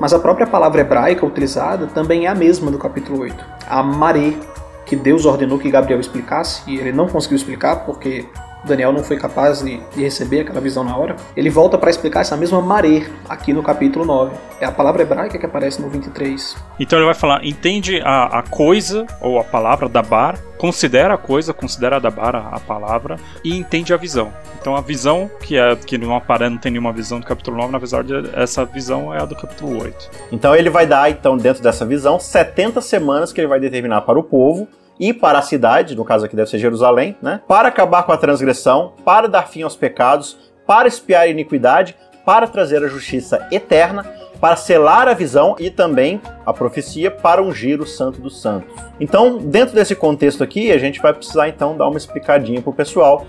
Mas 0.00 0.12
a 0.12 0.18
própria 0.18 0.46
palavra 0.46 0.80
hebraica 0.80 1.26
utilizada 1.26 1.86
também 1.88 2.26
é 2.26 2.28
a 2.28 2.34
mesma 2.34 2.70
do 2.70 2.78
capítulo 2.78 3.20
8. 3.20 3.44
A 3.68 3.82
maré, 3.82 4.34
que 4.86 4.94
Deus 4.94 5.24
ordenou 5.24 5.58
que 5.58 5.70
Gabriel 5.70 6.00
explicasse, 6.00 6.62
e 6.70 6.76
ele 6.76 6.92
não 6.92 7.08
conseguiu 7.08 7.36
explicar 7.36 7.84
porque 7.84 8.26
Daniel 8.64 8.92
não 8.92 9.02
foi 9.02 9.16
capaz 9.16 9.62
de, 9.62 9.80
de 9.94 10.02
receber 10.02 10.40
aquela 10.40 10.60
visão 10.60 10.84
na 10.84 10.96
hora, 10.96 11.16
ele 11.36 11.50
volta 11.50 11.76
para 11.76 11.90
explicar 11.90 12.20
essa 12.20 12.36
mesma 12.36 12.60
maré 12.60 13.06
aqui 13.28 13.52
no 13.52 13.62
capítulo 13.62 14.04
9. 14.04 14.36
É 14.60 14.64
a 14.64 14.72
palavra 14.72 15.02
hebraica 15.02 15.38
que 15.38 15.46
aparece 15.46 15.80
no 15.80 15.88
23. 15.88 16.56
Então 16.78 16.98
ele 16.98 17.06
vai 17.06 17.14
falar, 17.14 17.44
entende 17.44 18.00
a, 18.04 18.38
a 18.38 18.42
coisa, 18.42 19.06
ou 19.20 19.38
a 19.38 19.44
palavra 19.44 19.88
da 19.88 20.02
bar, 20.02 20.38
considera 20.56 21.14
a 21.14 21.18
coisa, 21.18 21.52
considera 21.52 21.98
da 21.98 22.10
bar 22.10 22.36
a, 22.36 22.56
a 22.56 22.60
palavra, 22.60 23.16
e 23.44 23.56
entende 23.56 23.92
a 23.92 23.96
visão. 23.96 24.32
Então 24.60 24.76
a 24.76 24.80
visão, 24.80 25.28
que 25.40 25.56
é 25.56 25.74
que 25.74 25.98
não 25.98 26.14
aparece, 26.14 26.50
não 26.50 26.58
tem 26.58 26.70
nenhuma 26.70 26.92
visão 26.92 27.18
do 27.18 27.26
capítulo 27.26 27.56
9, 27.56 27.72
na 27.72 27.78
verdade 27.78 28.30
essa 28.34 28.64
visão 28.64 29.12
é 29.12 29.20
a 29.20 29.24
do 29.24 29.34
capítulo 29.34 29.82
8. 29.82 30.10
Então 30.30 30.54
ele 30.54 30.70
vai 30.70 30.86
dar, 30.86 31.10
então, 31.10 31.36
dentro 31.36 31.62
dessa 31.62 31.84
visão, 31.84 32.20
70 32.20 32.80
semanas 32.80 33.32
que 33.32 33.40
ele 33.40 33.48
vai 33.48 33.58
determinar 33.58 34.02
para 34.02 34.18
o 34.18 34.22
povo 34.22 34.68
e 35.02 35.12
para 35.12 35.40
a 35.40 35.42
cidade, 35.42 35.96
no 35.96 36.04
caso 36.04 36.24
aqui 36.24 36.36
deve 36.36 36.48
ser 36.48 36.60
Jerusalém, 36.60 37.16
né? 37.20 37.40
Para 37.48 37.66
acabar 37.66 38.04
com 38.04 38.12
a 38.12 38.16
transgressão, 38.16 38.92
para 39.04 39.26
dar 39.26 39.48
fim 39.48 39.62
aos 39.62 39.74
pecados, 39.74 40.38
para 40.64 40.86
espiar 40.86 41.22
a 41.22 41.26
iniquidade, 41.26 41.96
para 42.24 42.46
trazer 42.46 42.84
a 42.84 42.86
justiça 42.86 43.44
eterna, 43.50 44.04
para 44.40 44.54
selar 44.54 45.08
a 45.08 45.12
visão 45.12 45.56
e 45.58 45.70
também 45.70 46.20
a 46.46 46.52
profecia 46.52 47.10
para 47.10 47.42
ungir 47.42 47.80
o 47.80 47.86
santo 47.86 48.20
dos 48.20 48.40
santos. 48.40 48.72
Então, 49.00 49.38
dentro 49.38 49.74
desse 49.74 49.96
contexto 49.96 50.44
aqui, 50.44 50.70
a 50.70 50.78
gente 50.78 51.02
vai 51.02 51.12
precisar 51.12 51.48
então 51.48 51.76
dar 51.76 51.88
uma 51.88 51.98
explicadinha 51.98 52.62
para 52.62 52.70
o 52.70 52.72
pessoal 52.72 53.26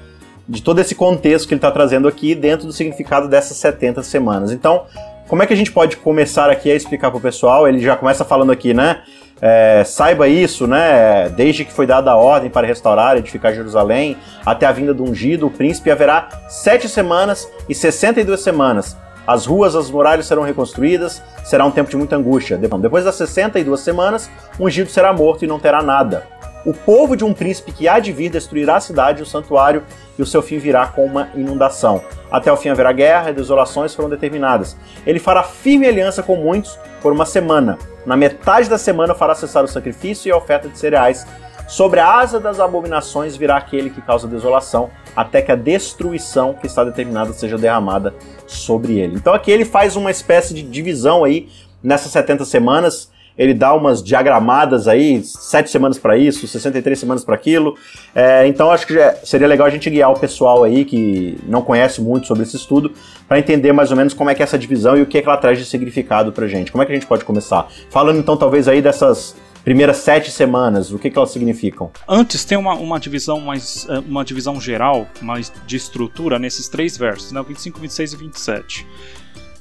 de 0.47 0.61
todo 0.61 0.79
esse 0.79 0.93
contexto 0.93 1.47
que 1.47 1.55
ele 1.55 1.57
está 1.57 1.71
trazendo 1.71 2.07
aqui 2.07 2.35
dentro 2.35 2.67
do 2.67 2.73
significado 2.73 3.27
dessas 3.27 3.57
70 3.57 4.03
semanas. 4.03 4.51
Então, 4.51 4.85
como 5.27 5.41
é 5.41 5.47
que 5.47 5.53
a 5.53 5.57
gente 5.57 5.71
pode 5.71 5.97
começar 5.97 6.51
aqui 6.51 6.69
a 6.69 6.75
explicar 6.75 7.09
para 7.09 7.17
o 7.17 7.21
pessoal? 7.21 7.67
Ele 7.67 7.79
já 7.79 7.95
começa 7.95 8.23
falando 8.23 8.51
aqui, 8.51 8.75
né? 8.75 9.01
É, 9.45 9.83
saiba 9.83 10.25
isso, 10.29 10.65
né? 10.65 11.27
Desde 11.27 11.65
que 11.65 11.73
foi 11.73 11.85
dada 11.85 12.11
a 12.11 12.15
ordem 12.15 12.49
para 12.49 12.65
restaurar 12.65 13.17
e 13.17 13.19
edificar 13.19 13.53
Jerusalém, 13.53 14.15
até 14.45 14.65
a 14.65 14.71
vinda 14.71 14.93
do 14.93 15.03
ungido, 15.03 15.47
o 15.47 15.51
príncipe, 15.51 15.91
haverá 15.91 16.29
sete 16.47 16.87
semanas 16.87 17.45
e 17.67 17.75
sessenta 17.75 18.21
e 18.21 18.23
duas 18.23 18.39
semanas. 18.39 18.95
As 19.27 19.45
ruas, 19.45 19.75
as 19.75 19.91
muralhas 19.91 20.27
serão 20.27 20.43
reconstruídas, 20.43 21.21
será 21.43 21.65
um 21.65 21.71
tempo 21.71 21.89
de 21.89 21.97
muita 21.97 22.15
angústia. 22.15 22.57
Depois 22.57 23.03
das 23.03 23.15
sessenta 23.15 23.59
e 23.59 23.65
duas 23.65 23.81
semanas, 23.81 24.31
o 24.57 24.65
ungido 24.65 24.89
será 24.89 25.11
morto 25.11 25.43
e 25.43 25.47
não 25.47 25.59
terá 25.59 25.81
nada. 25.81 26.25
O 26.65 26.73
povo 26.73 27.17
de 27.17 27.25
um 27.25 27.33
príncipe 27.33 27.73
que 27.73 27.85
há 27.85 27.99
de 27.99 28.13
vir 28.13 28.29
destruirá 28.29 28.77
a 28.77 28.79
cidade 28.79 29.19
e 29.19 29.23
o 29.23 29.25
santuário, 29.25 29.83
e 30.17 30.21
o 30.21 30.25
seu 30.25 30.41
fim 30.41 30.57
virá 30.57 30.87
com 30.87 31.05
uma 31.05 31.27
inundação. 31.35 32.01
Até 32.31 32.49
o 32.49 32.55
fim 32.55 32.69
haverá 32.69 32.93
guerra 32.93 33.31
e 33.31 33.33
desolações 33.33 33.93
foram 33.93 34.09
determinadas. 34.09 34.77
Ele 35.05 35.19
fará 35.19 35.43
firme 35.43 35.85
aliança 35.85 36.23
com 36.23 36.37
muitos 36.37 36.79
por 37.01 37.11
uma 37.11 37.25
semana. 37.25 37.77
Na 38.05 38.17
metade 38.17 38.69
da 38.69 38.77
semana 38.77 39.15
fará 39.15 39.33
cessar 39.33 39.63
o 39.63 39.67
sacrifício 39.67 40.27
e 40.27 40.31
a 40.31 40.37
oferta 40.37 40.67
de 40.67 40.77
cereais. 40.77 41.25
Sobre 41.67 41.99
a 41.99 42.19
asa 42.19 42.39
das 42.39 42.59
abominações 42.59 43.37
virá 43.37 43.55
aquele 43.55 43.89
que 43.89 44.01
causa 44.01 44.27
desolação, 44.27 44.89
até 45.15 45.41
que 45.41 45.51
a 45.51 45.55
destruição 45.55 46.53
que 46.53 46.67
está 46.67 46.83
determinada 46.83 47.31
seja 47.31 47.57
derramada 47.57 48.13
sobre 48.45 48.99
ele. 48.99 49.15
Então 49.15 49.33
aqui 49.33 49.49
ele 49.49 49.63
faz 49.63 49.95
uma 49.95 50.11
espécie 50.11 50.53
de 50.53 50.61
divisão 50.61 51.23
aí 51.23 51.49
nessas 51.81 52.11
70 52.11 52.43
semanas 52.45 53.12
ele 53.37 53.53
dá 53.53 53.73
umas 53.73 54.03
diagramadas 54.03 54.87
aí, 54.87 55.23
sete 55.23 55.69
semanas 55.69 55.97
para 55.97 56.17
isso, 56.17 56.47
63 56.47 56.97
semanas 56.97 57.23
para 57.23 57.35
aquilo. 57.35 57.75
É, 58.13 58.47
então 58.47 58.71
acho 58.71 58.85
que 58.85 58.93
seria 59.23 59.47
legal 59.47 59.67
a 59.67 59.69
gente 59.69 59.89
guiar 59.89 60.11
o 60.11 60.19
pessoal 60.19 60.63
aí 60.63 60.85
que 60.85 61.37
não 61.47 61.61
conhece 61.61 62.01
muito 62.01 62.27
sobre 62.27 62.43
esse 62.43 62.55
estudo 62.55 62.91
para 63.27 63.39
entender 63.39 63.71
mais 63.71 63.91
ou 63.91 63.97
menos 63.97 64.13
como 64.13 64.29
é 64.29 64.35
que 64.35 64.41
é 64.41 64.45
essa 64.45 64.57
divisão 64.57 64.97
e 64.97 65.01
o 65.01 65.05
que, 65.05 65.17
é 65.17 65.21
que 65.21 65.27
ela 65.27 65.37
traz 65.37 65.57
de 65.57 65.65
significado 65.65 66.31
pra 66.31 66.47
gente. 66.47 66.71
Como 66.71 66.83
é 66.83 66.85
que 66.85 66.91
a 66.91 66.95
gente 66.95 67.07
pode 67.07 67.25
começar? 67.25 67.67
Falando 67.89 68.19
então 68.19 68.37
talvez 68.37 68.67
aí 68.67 68.81
dessas 68.81 69.35
primeiras 69.63 69.97
sete 69.97 70.29
semanas, 70.29 70.91
o 70.91 70.99
que, 70.99 71.09
que 71.09 71.17
elas 71.17 71.31
significam? 71.31 71.89
Antes 72.07 72.43
tem 72.43 72.57
uma, 72.57 72.73
uma 72.73 72.99
divisão 72.99 73.39
mais 73.39 73.87
é, 73.89 73.99
uma 73.99 74.23
divisão 74.23 74.59
geral, 74.59 75.07
mais 75.21 75.51
de 75.65 75.75
estrutura 75.75 76.37
nesses 76.37 76.67
três 76.67 76.97
versos, 76.97 77.31
né? 77.31 77.43
25, 77.47 77.79
26 77.79 78.13
e 78.13 78.17
27. 78.17 78.87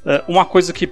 É, 0.04 0.24
uma 0.26 0.44
coisa 0.44 0.72
que 0.72 0.90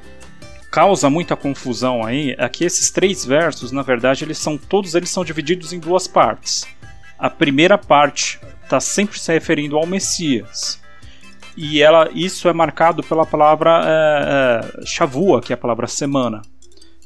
causa 0.70 1.10
muita 1.10 1.36
confusão 1.36 2.04
aí 2.04 2.34
é 2.38 2.48
que 2.48 2.64
esses 2.64 2.90
três 2.90 3.24
versos, 3.24 3.72
na 3.72 3.82
verdade, 3.82 4.24
eles 4.24 4.38
são 4.38 4.56
todos 4.56 4.94
eles 4.94 5.10
são 5.10 5.24
divididos 5.24 5.72
em 5.72 5.80
duas 5.80 6.06
partes. 6.06 6.66
A 7.18 7.28
primeira 7.28 7.76
parte 7.76 8.40
está 8.62 8.80
sempre 8.80 9.18
se 9.18 9.32
referindo 9.32 9.76
ao 9.76 9.86
Messias. 9.86 10.80
E 11.56 11.82
ela, 11.82 12.08
isso 12.14 12.48
é 12.48 12.52
marcado 12.52 13.02
pela 13.02 13.26
palavra 13.26 13.82
é, 13.84 14.80
é, 14.82 14.86
Shavua, 14.86 15.42
que 15.42 15.52
é 15.52 15.54
a 15.54 15.58
palavra 15.58 15.86
semana. 15.86 16.40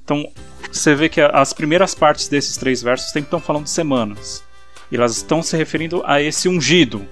Então, 0.04 0.30
você 0.71 0.94
vê 0.94 1.09
que 1.09 1.21
as 1.21 1.52
primeiras 1.52 1.94
partes 1.94 2.28
desses 2.28 2.56
três 2.56 2.83
versos 2.83 3.09
sempre 3.09 3.28
estão 3.28 3.40
falando 3.40 3.64
de 3.64 3.71
semanas. 3.71 4.44
E 4.92 4.97
elas 4.97 5.16
estão 5.16 5.42
se 5.42 5.56
referindo 5.56 6.02
a 6.04 6.21
esse 6.21 6.49
ungido. 6.49 7.09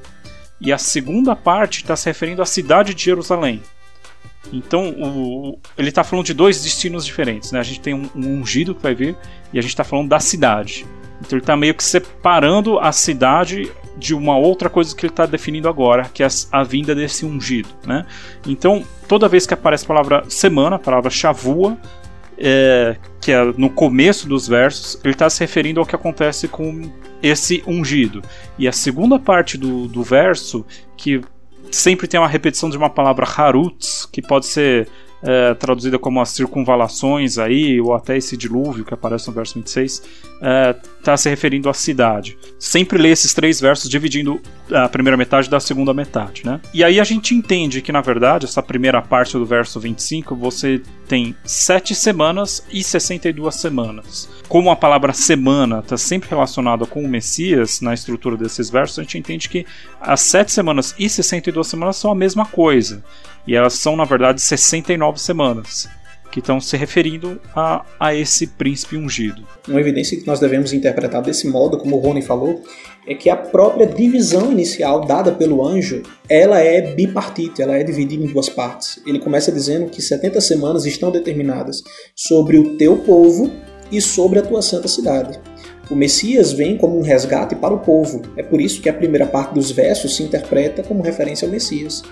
E 0.61 0.73
a 0.73 0.79
segunda 0.79 1.35
parte 1.35 1.79
está 1.79 1.97
se 1.97 2.07
referindo 2.07 2.43
à 2.43 2.47
cidade 2.47 2.95
de 2.95 3.03
Jerusalém. 3.03 3.63
Então, 4.53 4.91
o, 4.91 5.59
ele 5.77 5.89
está 5.89 6.03
falando 6.03 6.27
de 6.27 6.35
dois 6.35 6.63
destinos 6.63 7.05
diferentes. 7.05 7.53
Né? 7.53 7.61
A 7.61 7.63
gente 7.63 7.81
tem 7.81 7.95
um, 7.95 8.09
um 8.15 8.41
ungido 8.41 8.75
que 8.75 8.83
vai 8.83 8.95
vir 8.95 9.17
e 9.53 9.59
a 9.59 9.63
gente 9.63 9.71
está 9.71 9.85
falando 9.85 10.09
da 10.09 10.21
cidade. 10.21 10.87
Então, 11.21 11.37
ele 11.37 11.43
está 11.43 11.57
meio 11.57 11.75
que 11.75 11.85
separando 11.85 12.79
a 12.79 12.91
cidade 12.93 13.71
de 13.97 14.15
uma 14.15 14.37
outra 14.37 14.69
coisa 14.69 14.95
que 14.95 15.07
ele 15.07 15.13
está 15.13 15.27
definindo 15.27 15.69
agora, 15.69 16.11
que 16.13 16.23
é 16.23 16.29
a, 16.51 16.63
vinda 16.63 16.95
desse 16.95 17.25
ungido. 17.25 17.69
Né? 17.87 18.05
Então, 18.47 18.85
toda 19.07 19.29
vez 19.29 19.47
que 19.47 19.55
aparece 19.55 19.85
a 19.85 19.89
palavra 19.89 20.25
semana, 20.29 20.77
a 20.77 20.79
palavra 20.79 21.11
chavua, 21.11 21.77
é, 22.39 22.97
que 23.21 23.31
é 23.31 23.45
no 23.57 23.71
começo 23.71 24.29
dos 24.29 24.49
versos, 24.49 24.99
ele 25.05 25.13
está 25.13 25.29
se 25.31 25.41
referindo 25.41 25.79
ao 25.79 25.87
que 25.87 25.95
acontece 25.95 26.49
com 26.49 26.91
esse 27.23 27.63
ungido. 27.67 28.23
E 28.59 28.67
a 28.67 28.73
segunda 28.73 29.19
parte 29.19 29.57
do, 29.57 29.87
do 29.87 30.03
verso, 30.03 30.67
que 30.97 31.21
sempre 31.77 32.07
tem 32.07 32.21
uma 32.21 32.29
repetição 32.29 32.69
de 32.71 32.77
uma 32.77 32.91
palavra 32.91 33.27
harutz, 33.27 34.07
que 34.11 34.23
pode 34.23 34.47
ser 34.47 34.89
é, 35.23 35.55
traduzida 35.55 35.99
como 35.99 36.21
as 36.21 36.31
circunvalações 36.31 37.39
aí, 37.39 37.81
ou 37.81 37.95
até 37.95 38.17
esse 38.17 38.37
dilúvio 38.37 38.85
que 38.85 38.93
aparece 38.93 39.29
no 39.29 39.33
verso 39.33 39.55
26, 39.55 40.03
está 40.99 41.13
é, 41.13 41.17
se 41.17 41.31
referindo 41.31 41.69
à 41.69 41.75
cidade. 41.75 42.37
Sempre 42.59 42.99
lê 42.99 43.11
esses 43.11 43.33
três 43.33 43.61
versos 43.61 43.89
dividindo 43.89 44.41
a 44.71 44.89
primeira 44.89 45.17
metade 45.17 45.49
da 45.49 45.61
segunda 45.61 45.95
metade, 45.95 46.45
né? 46.45 46.61
E 46.75 46.83
aí 46.83 46.99
a 46.99 47.05
gente 47.05 47.35
entende 47.35 47.81
que, 47.81 47.93
na 47.93 48.01
verdade, 48.01 48.47
essa 48.47 48.63
primeira 48.63 49.01
parte 49.01 49.35
do 49.35 49.47
verso 49.47 49.79
25, 49.79 50.35
você 50.35 50.83
tem 51.07 51.37
sete 51.45 51.95
semanas 51.95 52.65
e 52.73 52.83
62 52.83 53.55
semanas. 53.55 54.29
Como 54.49 54.71
a 54.71 54.77
palavra 54.77 55.13
semana 55.13 55.79
está 55.79 55.97
sempre 55.97 56.31
relacionada 56.31 56.85
com 56.85 57.03
o 57.03 57.09
Messias 57.09 57.81
na 57.81 57.95
estrutura 57.95 58.37
desses 58.37 58.71
versos, 58.71 58.99
a 58.99 59.03
gente 59.03 59.19
entende 59.19 59.49
que 59.49 59.65
as 60.03 60.21
sete 60.21 60.53
semanas 60.53 60.95
e 60.99 61.09
62 61.09 61.67
semanas 61.67 61.97
são 61.97 62.11
a 62.11 62.15
mesma 62.15 62.45
coisa. 62.45 63.03
E 63.47 63.55
elas 63.55 63.75
são, 63.75 63.97
na 63.97 64.05
verdade, 64.05 64.41
69 64.41 65.21
semanas, 65.21 65.89
que 66.31 66.39
estão 66.39 66.61
se 66.61 66.77
referindo 66.77 67.41
a, 67.55 67.85
a 68.01 68.15
esse 68.15 68.47
príncipe 68.47 68.97
ungido. 68.97 69.47
Uma 69.69 69.81
evidência 69.81 70.19
que 70.19 70.27
nós 70.27 70.41
devemos 70.41 70.73
interpretar 70.73 71.23
desse 71.23 71.49
modo, 71.49 71.79
como 71.79 71.97
o 71.97 72.01
Rony 72.01 72.23
falou, 72.23 72.63
é 73.07 73.15
que 73.15 73.29
a 73.29 73.37
própria 73.37 73.87
divisão 73.87 74.51
inicial 74.51 75.05
dada 75.05 75.33
pelo 75.33 75.67
anjo, 75.67 76.03
ela 76.29 76.59
é 76.61 76.95
bipartite, 76.95 77.61
ela 77.61 77.77
é 77.77 77.83
dividida 77.83 78.25
em 78.25 78.29
duas 78.29 78.49
partes. 78.49 79.01
Ele 79.07 79.19
começa 79.19 79.53
dizendo 79.53 79.91
que 79.91 80.01
70 80.01 80.41
semanas 80.41 80.87
estão 80.87 81.11
determinadas 81.11 81.83
sobre 82.15 82.59
o 82.59 82.77
teu 82.77 82.99
povo 82.99 83.51
e 83.91 84.01
sobre 84.01 84.39
a 84.39 84.43
tua 84.43 84.63
santa 84.63 84.89
cidade. 84.89 85.39
O 85.93 85.95
Messias 85.95 86.55
vem 86.55 86.79
como 86.79 86.99
um 86.99 87.03
resgate 87.03 87.55
para 87.55 87.75
o 87.75 87.79
povo. 87.79 88.23
É 88.35 88.43
por 88.43 88.63
isso 88.63 88.81
que 88.81 88.89
a 88.89 88.95
primeira 88.95 89.27
parte 89.27 89.53
dos 89.53 89.71
versos 89.71 90.17
se 90.17 90.23
interpreta 90.23 90.83
como 90.83 91.03
referência 91.03 91.45
ao 91.45 91.53
Messias 91.53 92.03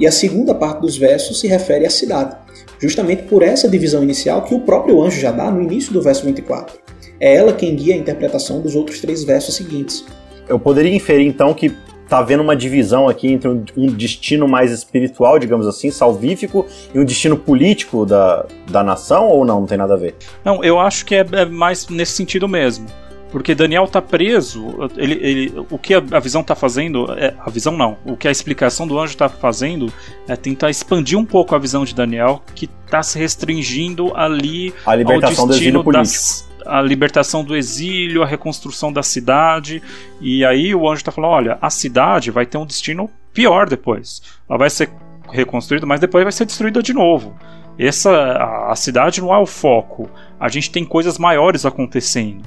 e 0.00 0.06
a 0.06 0.10
segunda 0.10 0.54
parte 0.54 0.80
dos 0.80 0.96
versos 0.96 1.38
se 1.38 1.46
refere 1.46 1.84
à 1.84 1.90
cidade, 1.90 2.34
justamente 2.80 3.24
por 3.24 3.42
essa 3.42 3.68
divisão 3.68 4.02
inicial 4.02 4.42
que 4.42 4.54
o 4.54 4.60
próprio 4.60 5.02
anjo 5.02 5.20
já 5.20 5.30
dá 5.30 5.50
no 5.50 5.60
início 5.60 5.92
do 5.92 6.00
verso 6.00 6.24
24. 6.24 6.78
É 7.20 7.36
ela 7.36 7.52
quem 7.52 7.76
guia 7.76 7.94
a 7.94 7.98
interpretação 7.98 8.62
dos 8.62 8.74
outros 8.74 9.02
três 9.02 9.22
versos 9.22 9.54
seguintes. 9.54 10.02
Eu 10.48 10.58
poderia 10.58 10.94
inferir 10.94 11.26
então 11.26 11.52
que 11.52 11.74
está 12.04 12.20
havendo 12.20 12.42
uma 12.42 12.56
divisão 12.56 13.06
aqui 13.06 13.30
entre 13.30 13.50
um 13.76 13.86
destino 13.88 14.48
mais 14.48 14.72
espiritual, 14.72 15.38
digamos 15.38 15.66
assim, 15.66 15.90
salvífico, 15.90 16.64
e 16.94 16.98
um 16.98 17.04
destino 17.04 17.36
político 17.36 18.06
da, 18.06 18.46
da 18.70 18.82
nação, 18.82 19.28
ou 19.28 19.44
não? 19.44 19.60
Não 19.60 19.66
tem 19.66 19.76
nada 19.76 19.92
a 19.92 19.98
ver? 19.98 20.14
Não, 20.42 20.64
eu 20.64 20.80
acho 20.80 21.04
que 21.04 21.16
é, 21.16 21.26
é 21.32 21.44
mais 21.44 21.86
nesse 21.88 22.12
sentido 22.12 22.48
mesmo. 22.48 22.86
Porque 23.30 23.54
Daniel 23.54 23.84
está 23.84 24.00
preso, 24.00 24.88
ele, 24.96 25.14
ele, 25.14 25.66
o 25.68 25.76
que 25.78 25.94
a, 25.94 26.20
visão 26.20 26.42
está 26.42 26.54
fazendo, 26.54 27.12
é, 27.18 27.34
a 27.38 27.50
visão 27.50 27.76
não, 27.76 27.98
o 28.04 28.16
que 28.16 28.28
a 28.28 28.30
explicação 28.30 28.86
do 28.86 28.98
anjo 28.98 29.12
está 29.12 29.28
fazendo 29.28 29.92
é 30.28 30.36
tentar 30.36 30.70
expandir 30.70 31.18
um 31.18 31.24
pouco 31.24 31.54
a 31.54 31.58
visão 31.58 31.84
de 31.84 31.94
Daniel, 31.94 32.42
que 32.54 32.70
está 32.84 33.02
se 33.02 33.18
restringindo 33.18 34.16
ali 34.16 34.72
a 34.86 34.94
libertação 34.94 35.44
ao 35.44 35.48
destino 35.48 35.82
do 35.82 35.90
das, 35.90 36.48
a 36.66 36.80
libertação 36.82 37.44
do 37.44 37.56
exílio, 37.56 38.22
a 38.22 38.26
reconstrução 38.26 38.92
da 38.92 39.02
cidade. 39.02 39.82
E 40.20 40.44
aí 40.44 40.74
o 40.74 40.88
anjo 40.88 40.98
está 40.98 41.12
falando: 41.12 41.30
olha, 41.30 41.58
a 41.60 41.70
cidade 41.70 42.30
vai 42.30 42.44
ter 42.44 42.58
um 42.58 42.66
destino 42.66 43.10
pior 43.32 43.68
depois. 43.68 44.22
Ela 44.48 44.58
vai 44.58 44.70
ser 44.70 44.90
reconstruída, 45.30 45.86
mas 45.86 46.00
depois 46.00 46.24
vai 46.24 46.32
ser 46.32 46.44
destruída 46.44 46.82
de 46.82 46.92
novo. 46.92 47.36
essa 47.78 48.10
a, 48.10 48.72
a 48.72 48.76
cidade 48.76 49.20
não 49.20 49.34
é 49.34 49.38
o 49.38 49.46
foco. 49.46 50.08
A 50.38 50.48
gente 50.48 50.70
tem 50.70 50.84
coisas 50.84 51.18
maiores 51.18 51.64
acontecendo. 51.64 52.42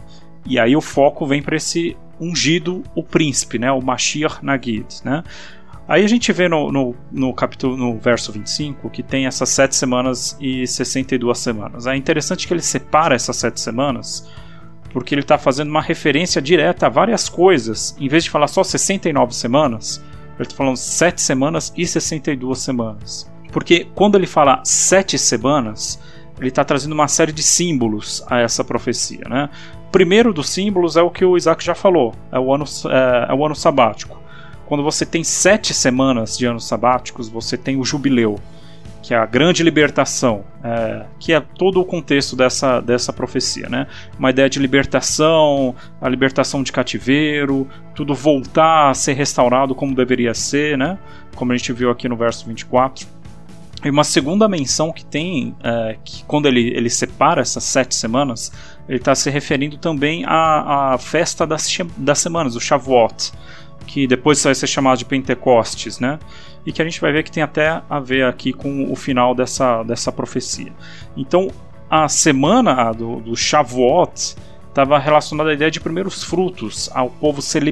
E 0.46 0.60
aí 0.60 0.76
o 0.76 0.82
foco 0.82 1.26
vem 1.26 1.42
para 1.42 1.56
esse 1.56 1.96
ungido, 2.20 2.84
o 2.96 3.04
príncipe, 3.04 3.58
né? 3.58 3.72
O 3.72 3.82
Mashiach 3.82 4.44
Nagid, 4.44 4.88
né? 5.04 5.24
Aí 5.88 6.04
a 6.04 6.08
gente 6.08 6.32
vê 6.32 6.48
no, 6.48 6.72
no, 6.72 6.96
no, 7.12 7.34
capítulo, 7.34 7.76
no 7.76 7.98
verso 7.98 8.32
25 8.32 8.90
que 8.92 9.02
tem 9.02 9.26
essas 9.26 9.50
sete 9.50 9.76
semanas 9.76 10.38
e 10.40 10.68
62 10.68 11.38
semanas. 11.38 11.88
É 11.88 11.96
interessante 11.96 12.48
que 12.48 12.54
ele 12.54 12.62
separa 12.62 13.16
essas 13.16 13.38
sete 13.38 13.60
semanas 13.60 14.30
porque 14.92 15.14
ele 15.14 15.22
está 15.22 15.38
fazendo 15.38 15.70
uma 15.70 15.82
referência 15.82 16.42
direta 16.42 16.88
a 16.88 16.90
várias 16.90 17.30
coisas. 17.30 17.96
Em 18.00 18.08
vez 18.08 18.24
de 18.24 18.30
falar 18.30 18.48
só 18.48 18.64
69 18.64 19.34
semanas, 19.34 20.04
ele 20.36 20.44
está 20.44 20.56
falando 20.56 20.78
sete 20.78 21.22
semanas 21.22 21.74
e 21.76 21.86
62 21.86 22.60
semanas. 22.60 23.32
Porque 23.52 23.88
quando 23.96 24.16
ele 24.16 24.28
fala 24.28 24.62
sete 24.64 25.18
semanas, 25.18 26.00
ele 26.40 26.50
está 26.50 26.64
trazendo 26.64 26.94
uma 26.94 27.08
série 27.08 27.32
de 27.32 27.44
símbolos 27.44 28.24
a 28.28 28.40
essa 28.40 28.64
profecia. 28.64 29.24
Né? 29.28 29.50
Primeiro 29.92 30.32
dos 30.32 30.50
símbolos 30.50 30.96
é 30.96 31.02
o 31.02 31.10
que 31.10 31.26
o 31.26 31.36
Isaac 31.36 31.64
já 31.64 31.76
falou: 31.76 32.14
é 32.32 32.40
o 32.40 32.54
ano, 32.54 32.66
é, 32.90 33.32
é 33.32 33.34
o 33.34 33.46
ano 33.46 33.56
sabático. 33.56 34.20
Quando 34.66 34.84
você 34.84 35.04
tem 35.04 35.24
sete 35.24 35.74
semanas 35.74 36.38
de 36.38 36.46
anos 36.46 36.68
sabáticos, 36.68 37.28
você 37.28 37.58
tem 37.58 37.76
o 37.76 37.84
jubileu, 37.84 38.38
que 39.02 39.16
é 39.16 39.18
a 39.18 39.26
grande 39.26 39.64
libertação, 39.64 40.44
é, 40.64 41.06
que 41.20 41.34
é 41.34 41.40
todo 41.40 41.82
o 41.82 41.86
contexto 41.86 42.36
dessa, 42.36 42.80
dessa 42.80 43.12
profecia. 43.12 43.68
Né? 43.68 43.88
Uma 44.20 44.30
ideia 44.30 44.48
de 44.48 44.60
libertação, 44.60 45.74
a 46.00 46.08
libertação 46.08 46.62
de 46.62 46.72
cativeiro, 46.72 47.68
tudo 47.96 48.14
voltar 48.14 48.92
a 48.92 48.94
ser 48.94 49.14
restaurado 49.14 49.74
como 49.74 49.96
deveria 49.96 50.36
ser, 50.36 50.78
né? 50.78 51.00
como 51.36 51.52
a 51.52 51.58
gente 51.58 51.74
viu 51.74 51.90
aqui 51.90 52.08
no 52.08 52.16
verso 52.16 52.46
24. 52.46 53.08
E 53.84 53.90
uma 53.90 54.04
segunda 54.04 54.48
menção 54.48 54.92
que 54.92 55.06
tem, 55.06 55.56
é, 55.64 55.98
que 56.04 56.24
quando 56.26 56.48
ele, 56.48 56.70
ele 56.76 56.90
separa 56.90 57.42
essas 57.42 57.64
sete 57.64 57.96
semanas, 57.96 58.52
ele 58.88 58.98
está 58.98 59.16
se 59.16 59.30
referindo 59.30 59.78
também 59.78 60.26
à, 60.26 60.94
à 60.94 60.98
festa 60.98 61.48
das, 61.48 61.68
das 61.98 62.20
semanas, 62.20 62.56
o 62.56 62.60
Shavuot 62.60 63.32
que 63.90 64.06
depois 64.06 64.44
vai 64.44 64.54
ser 64.54 64.68
chamado 64.68 65.00
de 65.00 65.06
Pentecostes, 65.06 66.00
né? 66.00 66.20
E 66.64 66.72
que 66.72 66.80
a 66.80 66.86
gente 66.86 67.02
vai 67.02 67.12
ver 67.12 67.24
que 67.24 67.32
tem 67.32 67.42
até 67.42 67.82
a 67.90 68.00
ver 68.00 68.24
aqui 68.24 68.54
com 68.54 68.92
o 68.92 68.96
final 68.96 69.34
dessa, 69.34 69.82
dessa 69.82 70.12
profecia. 70.12 70.72
Então, 71.18 71.50
a 71.90 72.08
semana 72.08 72.92
do, 72.92 73.20
do 73.20 73.36
Shavuot 73.36 74.36
estava 74.68 75.00
relacionada 75.00 75.50
à 75.50 75.54
ideia 75.54 75.72
de 75.72 75.80
primeiros 75.80 76.24
frutos. 76.24 76.88
Ao 76.94 77.10
povo 77.10 77.42
ser, 77.42 77.64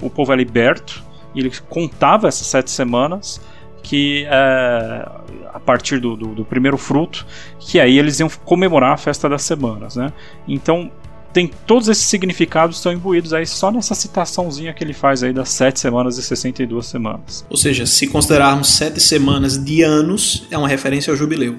o 0.00 0.08
povo 0.08 0.32
é 0.32 0.36
liberto, 0.36 1.04
e 1.34 1.40
ele 1.40 1.52
contava 1.68 2.28
essas 2.28 2.46
sete 2.46 2.70
semanas 2.70 3.38
que 3.82 4.26
é, 4.28 5.08
a 5.52 5.60
partir 5.60 5.98
do, 5.98 6.16
do, 6.16 6.34
do, 6.34 6.44
primeiro 6.44 6.76
fruto, 6.76 7.26
que 7.58 7.80
aí 7.80 7.98
eles 7.98 8.20
iam 8.20 8.28
comemorar 8.44 8.92
a 8.92 8.96
festa 8.96 9.28
das 9.28 9.42
semanas, 9.42 9.96
né? 9.96 10.12
Então 10.46 10.90
tem 11.32 11.46
todos 11.66 11.88
esses 11.88 12.04
significados 12.04 12.78
estão 12.78 12.92
imbuídos 12.92 13.32
aí 13.32 13.46
só 13.46 13.70
nessa 13.70 13.94
citaçãozinha 13.94 14.72
que 14.72 14.82
ele 14.82 14.94
faz 14.94 15.22
aí 15.22 15.32
das 15.32 15.50
7 15.50 15.78
semanas 15.78 16.16
e 16.16 16.22
62 16.22 16.86
semanas. 16.86 17.44
Ou 17.50 17.56
seja, 17.56 17.86
se 17.86 18.06
considerarmos 18.06 18.68
7 18.70 18.98
semanas 18.98 19.62
de 19.62 19.82
anos, 19.82 20.46
é 20.50 20.56
uma 20.56 20.68
referência 20.68 21.10
ao 21.10 21.16
jubileu. 21.16 21.56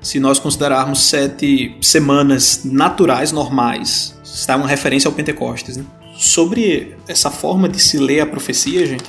Se 0.00 0.18
nós 0.18 0.38
considerarmos 0.38 1.02
7 1.04 1.78
semanas 1.80 2.62
naturais, 2.64 3.32
normais, 3.32 4.18
está 4.24 4.56
uma 4.56 4.68
referência 4.68 5.08
ao 5.08 5.14
Pentecostes. 5.14 5.76
Né? 5.76 5.84
Sobre 6.16 6.96
essa 7.08 7.30
forma 7.30 7.68
de 7.68 7.80
se 7.80 7.98
ler 7.98 8.20
a 8.20 8.26
profecia, 8.26 8.84
gente, 8.84 9.04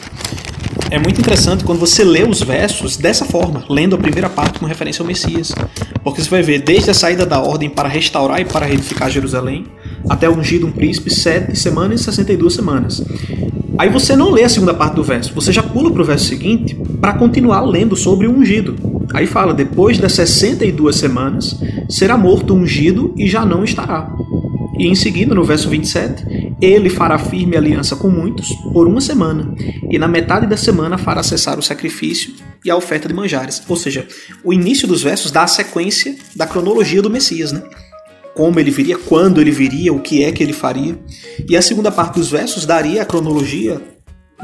é 0.94 1.00
muito 1.00 1.20
interessante 1.20 1.64
quando 1.64 1.80
você 1.80 2.04
lê 2.04 2.22
os 2.22 2.44
versos 2.44 2.98
dessa 2.98 3.26
forma, 3.26 3.64
lendo 3.68 3.96
a 3.96 3.98
primeira 3.98 4.30
parte 4.30 4.60
com 4.60 4.68
referência 4.68 5.02
ao 5.02 5.08
Messias. 5.08 5.52
Porque 6.04 6.22
você 6.22 6.30
vai 6.30 6.44
ver 6.44 6.62
desde 6.62 6.92
a 6.92 6.94
saída 6.94 7.26
da 7.26 7.42
ordem 7.42 7.68
para 7.68 7.90
restaurar 7.90 8.40
e 8.40 8.46
para 8.46 8.68
reedificar 8.68 9.10
Jerusalém, 9.10 9.66
até 10.08 10.30
o 10.30 10.38
ungido 10.38 10.68
um 10.68 10.72
príncipe, 10.72 11.10
sete 11.10 11.58
semanas 11.58 12.02
e 12.02 12.04
62 12.04 12.54
semanas. 12.54 13.04
Aí 13.76 13.90
você 13.90 14.16
não 14.16 14.30
lê 14.30 14.44
a 14.44 14.50
segunda 14.50 14.72
parte 14.72 14.94
do 14.94 15.04
verso, 15.04 15.34
você 15.34 15.52
já 15.52 15.64
pula 15.64 15.90
para 15.90 16.04
o 16.04 16.06
verso 16.06 16.26
seguinte 16.26 16.76
para 17.02 17.14
continuar 17.14 17.62
lendo 17.62 17.96
sobre 17.96 18.28
o 18.28 18.32
ungido. 18.32 18.76
Aí 19.16 19.26
fala: 19.26 19.52
depois 19.52 19.98
das 19.98 20.14
62 20.14 20.96
semanas, 20.96 21.60
será 21.90 22.16
morto 22.16 22.54
o 22.54 22.58
ungido 22.58 23.16
e 23.18 23.28
já 23.28 23.44
não 23.44 23.64
estará. 23.64 24.14
E 24.78 24.88
em 24.88 24.94
seguida, 24.94 25.34
no 25.34 25.44
verso 25.44 25.70
27, 25.70 26.53
ele 26.64 26.90
fará 26.90 27.18
firme 27.18 27.58
aliança 27.58 27.96
com 27.96 28.10
muitos 28.10 28.50
por 28.72 28.88
uma 28.88 29.02
semana, 29.02 29.54
e 29.90 30.00
na 30.00 30.08
metade 30.08 30.48
da 30.48 30.56
semana 30.56 30.98
fará 30.98 31.22
cessar 31.22 31.60
o 31.60 31.64
sacrifício 31.64 32.34
e 32.64 32.72
a 32.72 32.76
oferta 32.76 33.08
de 33.08 33.14
manjares. 33.14 33.62
Ou 33.68 33.76
seja, 33.76 34.08
o 34.44 34.54
início 34.54 34.88
dos 34.88 35.04
versos 35.04 35.32
dá 35.32 35.44
a 35.44 35.48
sequência 35.48 36.16
da 36.36 36.48
cronologia 36.48 37.02
do 37.02 37.10
Messias, 37.10 37.52
né? 37.52 37.62
como 38.34 38.60
ele 38.60 38.72
viria, 38.72 38.98
quando 38.98 39.40
ele 39.40 39.52
viria, 39.52 39.94
o 39.94 40.00
que 40.00 40.24
é 40.24 40.32
que 40.32 40.42
ele 40.42 40.54
faria. 40.54 40.98
E 41.48 41.56
a 41.56 41.62
segunda 41.62 41.92
parte 41.92 42.16
dos 42.16 42.32
versos 42.32 42.66
daria 42.66 43.04
a 43.04 43.06
cronologia 43.06 43.80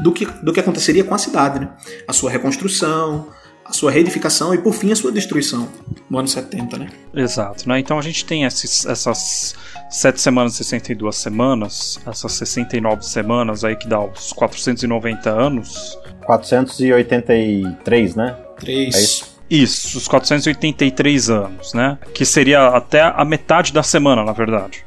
do 0.00 0.12
que, 0.12 0.26
do 0.42 0.52
que 0.52 0.60
aconteceria 0.60 1.04
com 1.04 1.14
a 1.14 1.18
cidade, 1.18 1.60
né? 1.60 1.70
A 2.06 2.12
sua 2.12 2.30
reconstrução, 2.30 3.28
a 3.70 3.72
sua 3.72 3.92
reedificação 3.92 4.52
e, 4.52 4.58
por 4.58 4.74
fim, 4.74 4.90
a 4.90 4.96
sua 4.96 5.12
destruição 5.12 5.68
no 6.10 6.18
ano 6.18 6.26
70, 6.26 6.76
né? 6.76 6.88
Exato, 7.14 7.68
né? 7.68 7.78
Então 7.78 7.98
a 7.98 8.02
gente 8.02 8.24
tem 8.24 8.42
esses, 8.44 8.84
essas 8.84 9.54
7 9.88 10.20
semanas 10.20 10.54
e 10.54 10.56
62 10.56 11.16
semanas, 11.16 12.00
essas 12.04 12.32
69 12.32 13.06
semanas 13.06 13.64
aí 13.64 13.76
que 13.76 13.86
dá 13.86 14.00
os 14.00 14.32
490 14.32 15.30
anos. 15.30 15.96
483, 16.26 18.16
né? 18.16 18.36
3. 18.58 18.94
É 18.94 18.98
isso? 18.98 19.30
Isso, 19.48 19.98
os 19.98 20.08
483 20.08 21.30
anos, 21.30 21.72
né? 21.72 21.96
Que 22.12 22.24
seria 22.24 22.68
até 22.68 23.02
a 23.02 23.24
metade 23.24 23.72
da 23.72 23.84
semana, 23.84 24.24
na 24.24 24.32
verdade. 24.32 24.84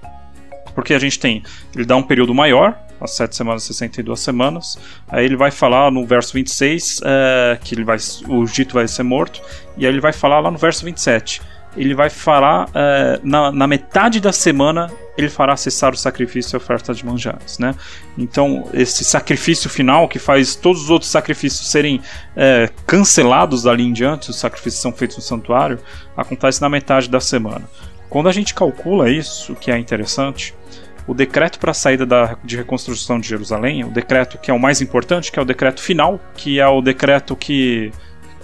Porque 0.76 0.93
a 0.93 1.00
gente 1.00 1.19
tem, 1.19 1.41
ele 1.74 1.86
dá 1.86 1.96
um 1.96 2.04
período 2.04 2.34
maior, 2.34 2.78
as 3.03 3.11
7 3.11 3.35
semanas, 3.35 3.63
62 3.63 4.19
semanas. 4.19 4.77
Aí 5.07 5.25
ele 5.25 5.35
vai 5.35 5.51
falar 5.51 5.91
no 5.91 6.05
verso 6.05 6.33
26 6.33 7.01
é, 7.03 7.59
que 7.61 7.75
ele 7.75 7.83
vai, 7.83 7.97
o 8.27 8.45
Dito 8.45 8.73
vai 8.73 8.87
ser 8.87 9.03
morto. 9.03 9.41
E 9.77 9.85
aí 9.85 9.91
ele 9.91 10.01
vai 10.01 10.13
falar 10.13 10.39
lá 10.39 10.49
no 10.49 10.57
verso 10.57 10.85
27 10.85 11.41
ele 11.75 11.95
vai 11.95 12.09
falar 12.09 12.69
é, 12.73 13.19
na, 13.23 13.51
na, 13.51 13.67
metade 13.67 14.19
da 14.19 14.31
semana 14.31 14.91
ele 15.17 15.29
fará 15.29 15.55
cessar 15.57 15.93
o 15.93 15.97
sacrifício 15.97 16.55
e 16.55 16.57
a 16.57 16.61
oferta 16.61 16.93
de 16.93 17.05
manjares, 17.05 17.57
né? 17.59 17.75
Então 18.17 18.67
esse 18.73 19.03
sacrifício 19.03 19.69
final 19.69 20.07
que 20.07 20.19
faz 20.19 20.55
todos 20.55 20.83
os 20.83 20.89
outros 20.89 21.09
sacrifícios 21.09 21.67
serem 21.69 22.01
é, 22.35 22.69
cancelados 22.85 23.63
dali 23.63 23.83
em 23.83 23.93
diante, 23.93 24.29
os 24.29 24.39
sacrifícios 24.39 24.81
são 24.81 24.91
feitos 24.91 25.17
no 25.17 25.23
santuário, 25.23 25.79
acontece 26.15 26.61
na 26.61 26.69
metade 26.69 27.09
da 27.09 27.19
semana. 27.19 27.67
Quando 28.09 28.29
a 28.29 28.31
gente 28.31 28.53
calcula 28.53 29.09
isso, 29.09 29.55
que 29.55 29.71
é 29.71 29.77
interessante, 29.77 30.53
o 31.07 31.13
decreto 31.13 31.59
para 31.59 31.71
a 31.71 31.73
saída 31.73 32.05
da, 32.05 32.37
de 32.43 32.55
reconstrução 32.55 33.19
de 33.19 33.27
Jerusalém, 33.27 33.83
o 33.83 33.89
decreto 33.89 34.37
que 34.37 34.49
é 34.49 34.53
o 34.53 34.59
mais 34.59 34.81
importante, 34.81 35.31
que 35.31 35.39
é 35.39 35.41
o 35.41 35.45
decreto 35.45 35.81
final, 35.81 36.19
que 36.35 36.59
é 36.59 36.67
o 36.67 36.81
decreto 36.81 37.35
que 37.35 37.91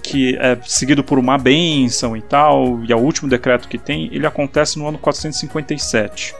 que 0.02 0.34
é 0.36 0.58
seguido 0.64 1.04
por 1.04 1.18
uma 1.18 1.36
bênção 1.36 2.16
e 2.16 2.22
tal, 2.22 2.82
e 2.84 2.92
é 2.92 2.96
o 2.96 3.00
último 3.00 3.28
decreto 3.28 3.68
que 3.68 3.78
tem, 3.78 4.08
ele 4.12 4.26
acontece 4.26 4.78
no 4.78 4.88
ano 4.88 4.98
457. 4.98 6.34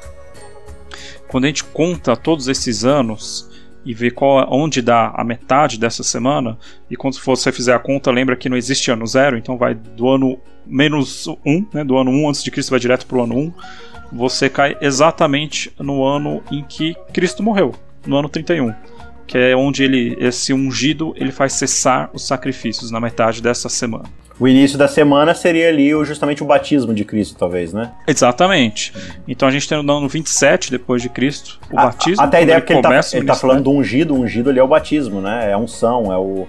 Quando 1.28 1.44
a 1.44 1.46
gente 1.46 1.62
conta 1.64 2.16
todos 2.16 2.48
esses 2.48 2.84
anos 2.84 3.48
e 3.84 3.94
vê 3.94 4.10
qual, 4.10 4.46
onde 4.50 4.82
dá 4.82 5.12
a 5.14 5.22
metade 5.22 5.78
dessa 5.78 6.02
semana, 6.02 6.58
e 6.90 6.96
quando 6.96 7.20
você 7.20 7.52
fizer 7.52 7.74
a 7.74 7.78
conta, 7.78 8.10
lembra 8.10 8.34
que 8.36 8.48
não 8.48 8.56
existe 8.56 8.90
ano 8.90 9.06
zero, 9.06 9.36
então 9.36 9.56
vai 9.56 9.74
do 9.74 10.08
ano 10.08 10.38
menos 10.66 11.26
1, 11.44 11.66
né, 11.72 11.84
do 11.84 11.96
ano 11.96 12.10
1 12.10 12.28
antes 12.28 12.42
de 12.42 12.50
Cristo 12.50 12.70
vai 12.70 12.80
direto 12.80 13.06
para 13.06 13.18
o 13.18 13.22
ano 13.22 13.36
1, 13.36 13.52
você 14.12 14.48
cai 14.48 14.76
exatamente 14.80 15.72
no 15.78 16.04
ano 16.04 16.42
em 16.50 16.62
que 16.62 16.96
Cristo 17.12 17.42
morreu, 17.42 17.74
no 18.06 18.16
ano 18.16 18.28
31 18.28 18.74
que 19.30 19.38
é 19.38 19.54
onde 19.54 19.84
ele 19.84 20.16
esse 20.18 20.52
ungido 20.52 21.14
ele 21.16 21.30
faz 21.30 21.52
cessar 21.52 22.10
os 22.12 22.26
sacrifícios 22.26 22.90
na 22.90 22.98
metade 22.98 23.40
dessa 23.40 23.68
semana. 23.68 24.06
O 24.40 24.48
início 24.48 24.76
da 24.76 24.88
semana 24.88 25.34
seria 25.34 25.68
ali 25.68 25.90
justamente 26.04 26.42
o 26.42 26.46
batismo 26.46 26.92
de 26.92 27.04
Cristo, 27.04 27.36
talvez, 27.38 27.72
né? 27.72 27.92
Exatamente. 28.08 28.92
Então 29.28 29.46
a 29.46 29.50
gente 29.52 29.68
tem 29.68 29.80
no 29.80 29.98
ano 29.98 30.08
27 30.08 30.72
depois 30.72 31.00
de 31.00 31.08
Cristo 31.08 31.60
o 31.70 31.78
a, 31.78 31.84
batismo. 31.84 32.24
Até 32.24 32.38
a 32.38 32.40
ideia 32.40 32.60
que 32.60 32.72
ele 32.72 32.80
está 32.80 33.16
ele 33.16 33.26
tá 33.26 33.34
falando 33.36 33.64
do 33.64 33.70
ungido, 33.70 34.14
o 34.14 34.20
ungido 34.20 34.50
ali 34.50 34.58
é 34.58 34.62
o 34.62 34.66
batismo, 34.66 35.20
né? 35.20 35.50
É 35.50 35.52
a 35.52 35.58
unção, 35.58 36.12
é 36.12 36.16
o. 36.16 36.48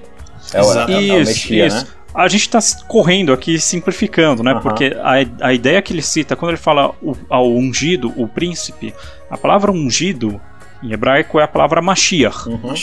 É 0.51 0.61
o, 0.63 0.73
é, 0.73 0.93
é 0.93 1.13
o 1.13 1.17
mexia, 1.19 1.67
isso. 1.67 1.85
Né? 1.85 1.91
A 2.13 2.27
gente 2.27 2.41
está 2.41 2.59
correndo 2.87 3.31
aqui 3.31 3.59
simplificando, 3.59 4.43
né? 4.43 4.59
Porque 4.61 4.95
a, 5.01 5.47
a 5.47 5.53
ideia 5.53 5.81
que 5.81 5.93
ele 5.93 6.01
cita, 6.01 6.35
quando 6.35 6.51
ele 6.51 6.57
fala 6.57 6.93
o, 7.01 7.15
ao 7.29 7.49
ungido, 7.49 8.13
o 8.17 8.27
príncipe, 8.27 8.93
a 9.29 9.37
palavra 9.37 9.71
ungido 9.71 10.39
em 10.83 10.91
hebraico 10.91 11.39
é 11.39 11.43
a 11.43 11.47
palavra 11.47 11.81
Mashiach, 11.81 12.49
uhum. 12.49 12.73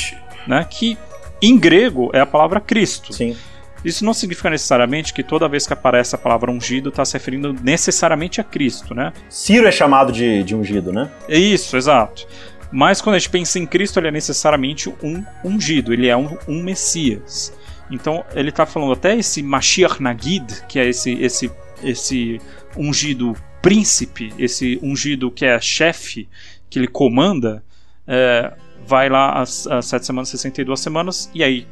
né, 0.47 0.67
que 0.69 0.97
em 1.43 1.59
grego 1.59 2.11
é 2.13 2.21
a 2.21 2.27
palavra 2.27 2.61
Cristo. 2.61 3.13
Sim. 3.13 3.37
Isso 3.85 4.05
não 4.05 4.13
significa 4.13 4.51
necessariamente 4.51 5.13
que 5.13 5.23
toda 5.23 5.49
vez 5.49 5.67
que 5.67 5.73
aparece 5.73 6.15
a 6.15 6.19
palavra 6.19 6.51
ungido 6.51 6.89
está 6.89 7.05
se 7.05 7.13
referindo 7.13 7.53
necessariamente 7.53 8.41
a 8.41 8.45
Cristo, 8.45 8.93
né? 8.93 9.13
Ciro 9.29 9.69
é 9.69 9.73
chamado 9.73 10.11
de, 10.11 10.43
de 10.43 10.55
ungido, 10.55 10.93
né? 10.93 11.09
É 11.29 11.39
isso, 11.39 11.77
exato. 11.77 12.27
Mas 12.73 13.01
quando 13.01 13.15
a 13.15 13.19
gente 13.19 13.31
pensa 13.31 13.59
em 13.59 13.67
Cristo, 13.67 14.01
ele 14.01 14.09
é 14.09 14.11
necessariamente 14.11 14.93
um 15.03 15.25
ungido, 15.45 15.93
ele 15.93 16.09
é 16.09 16.17
um, 16.17 16.37
um 16.49 16.63
Messias. 16.63 17.53
Então 17.91 18.25
ele 18.35 18.51
está 18.51 18.67
falando 18.67 18.93
até 18.93 19.17
esse 19.17 19.43
Mashiach 19.43 20.03
Nagid, 20.03 20.65
que 20.69 20.79
é 20.79 20.89
esse, 20.89 21.13
esse 21.15 21.51
esse 21.83 22.41
ungido 22.77 23.35
príncipe, 23.63 24.33
esse 24.39 24.79
ungido 24.83 25.31
que 25.31 25.45
é 25.45 25.61
chefe, 25.61 26.29
que 26.71 26.79
ele 26.79 26.89
comanda, 26.89 27.63
é, 28.07 28.53
vai 28.87 29.09
lá 29.09 29.41
às, 29.41 29.67
às 29.67 29.87
7 29.87 30.07
semanas, 30.07 30.29
62 30.29 30.81
semanas, 30.81 31.31
e 31.35 31.43
aí, 31.43 31.67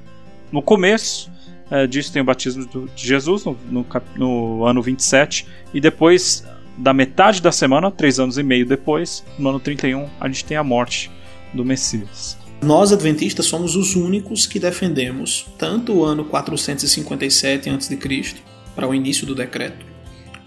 no 0.50 0.62
começo 0.62 1.31
é, 1.70 1.87
disso 1.87 2.12
tem 2.12 2.22
o 2.22 2.24
batismo 2.24 2.66
de 2.94 3.07
Jesus, 3.07 3.44
no, 3.44 3.57
no, 3.70 3.87
no 4.16 4.64
ano 4.64 4.83
27, 4.83 5.46
e 5.72 5.81
depois 5.81 6.46
da 6.76 6.92
metade 6.92 7.40
da 7.40 7.50
semana, 7.50 7.90
três 7.90 8.20
anos 8.20 8.37
e 8.38 8.42
meio 8.42 8.66
depois, 8.66 9.24
no 9.38 9.48
ano 9.48 9.61
31, 9.61 10.09
a 10.20 10.29
gente 10.29 10.44
tem 10.44 10.57
a 10.57 10.64
morte 10.64 11.11
do 11.55 11.64
Messias. 11.64 12.38
Nós, 12.62 12.92
adventistas, 12.92 13.47
somos 13.47 13.77
os 13.77 13.95
únicos 13.95 14.47
que 14.47 14.59
defendemos 14.59 15.47
tanto 15.59 15.92
o 15.92 16.05
ano 16.05 16.25
457 16.25 17.71
a.C., 17.71 17.97
para 18.75 18.87
o 18.87 18.95
início 18.95 19.27
do 19.27 19.35
decreto, 19.35 19.87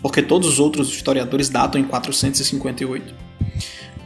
porque 0.04 0.22
todos 0.22 0.48
os 0.48 0.60
outros 0.60 0.90
historiadores 0.90 1.50
datam 1.50 1.82
em 1.82 1.84
458, 1.84 3.16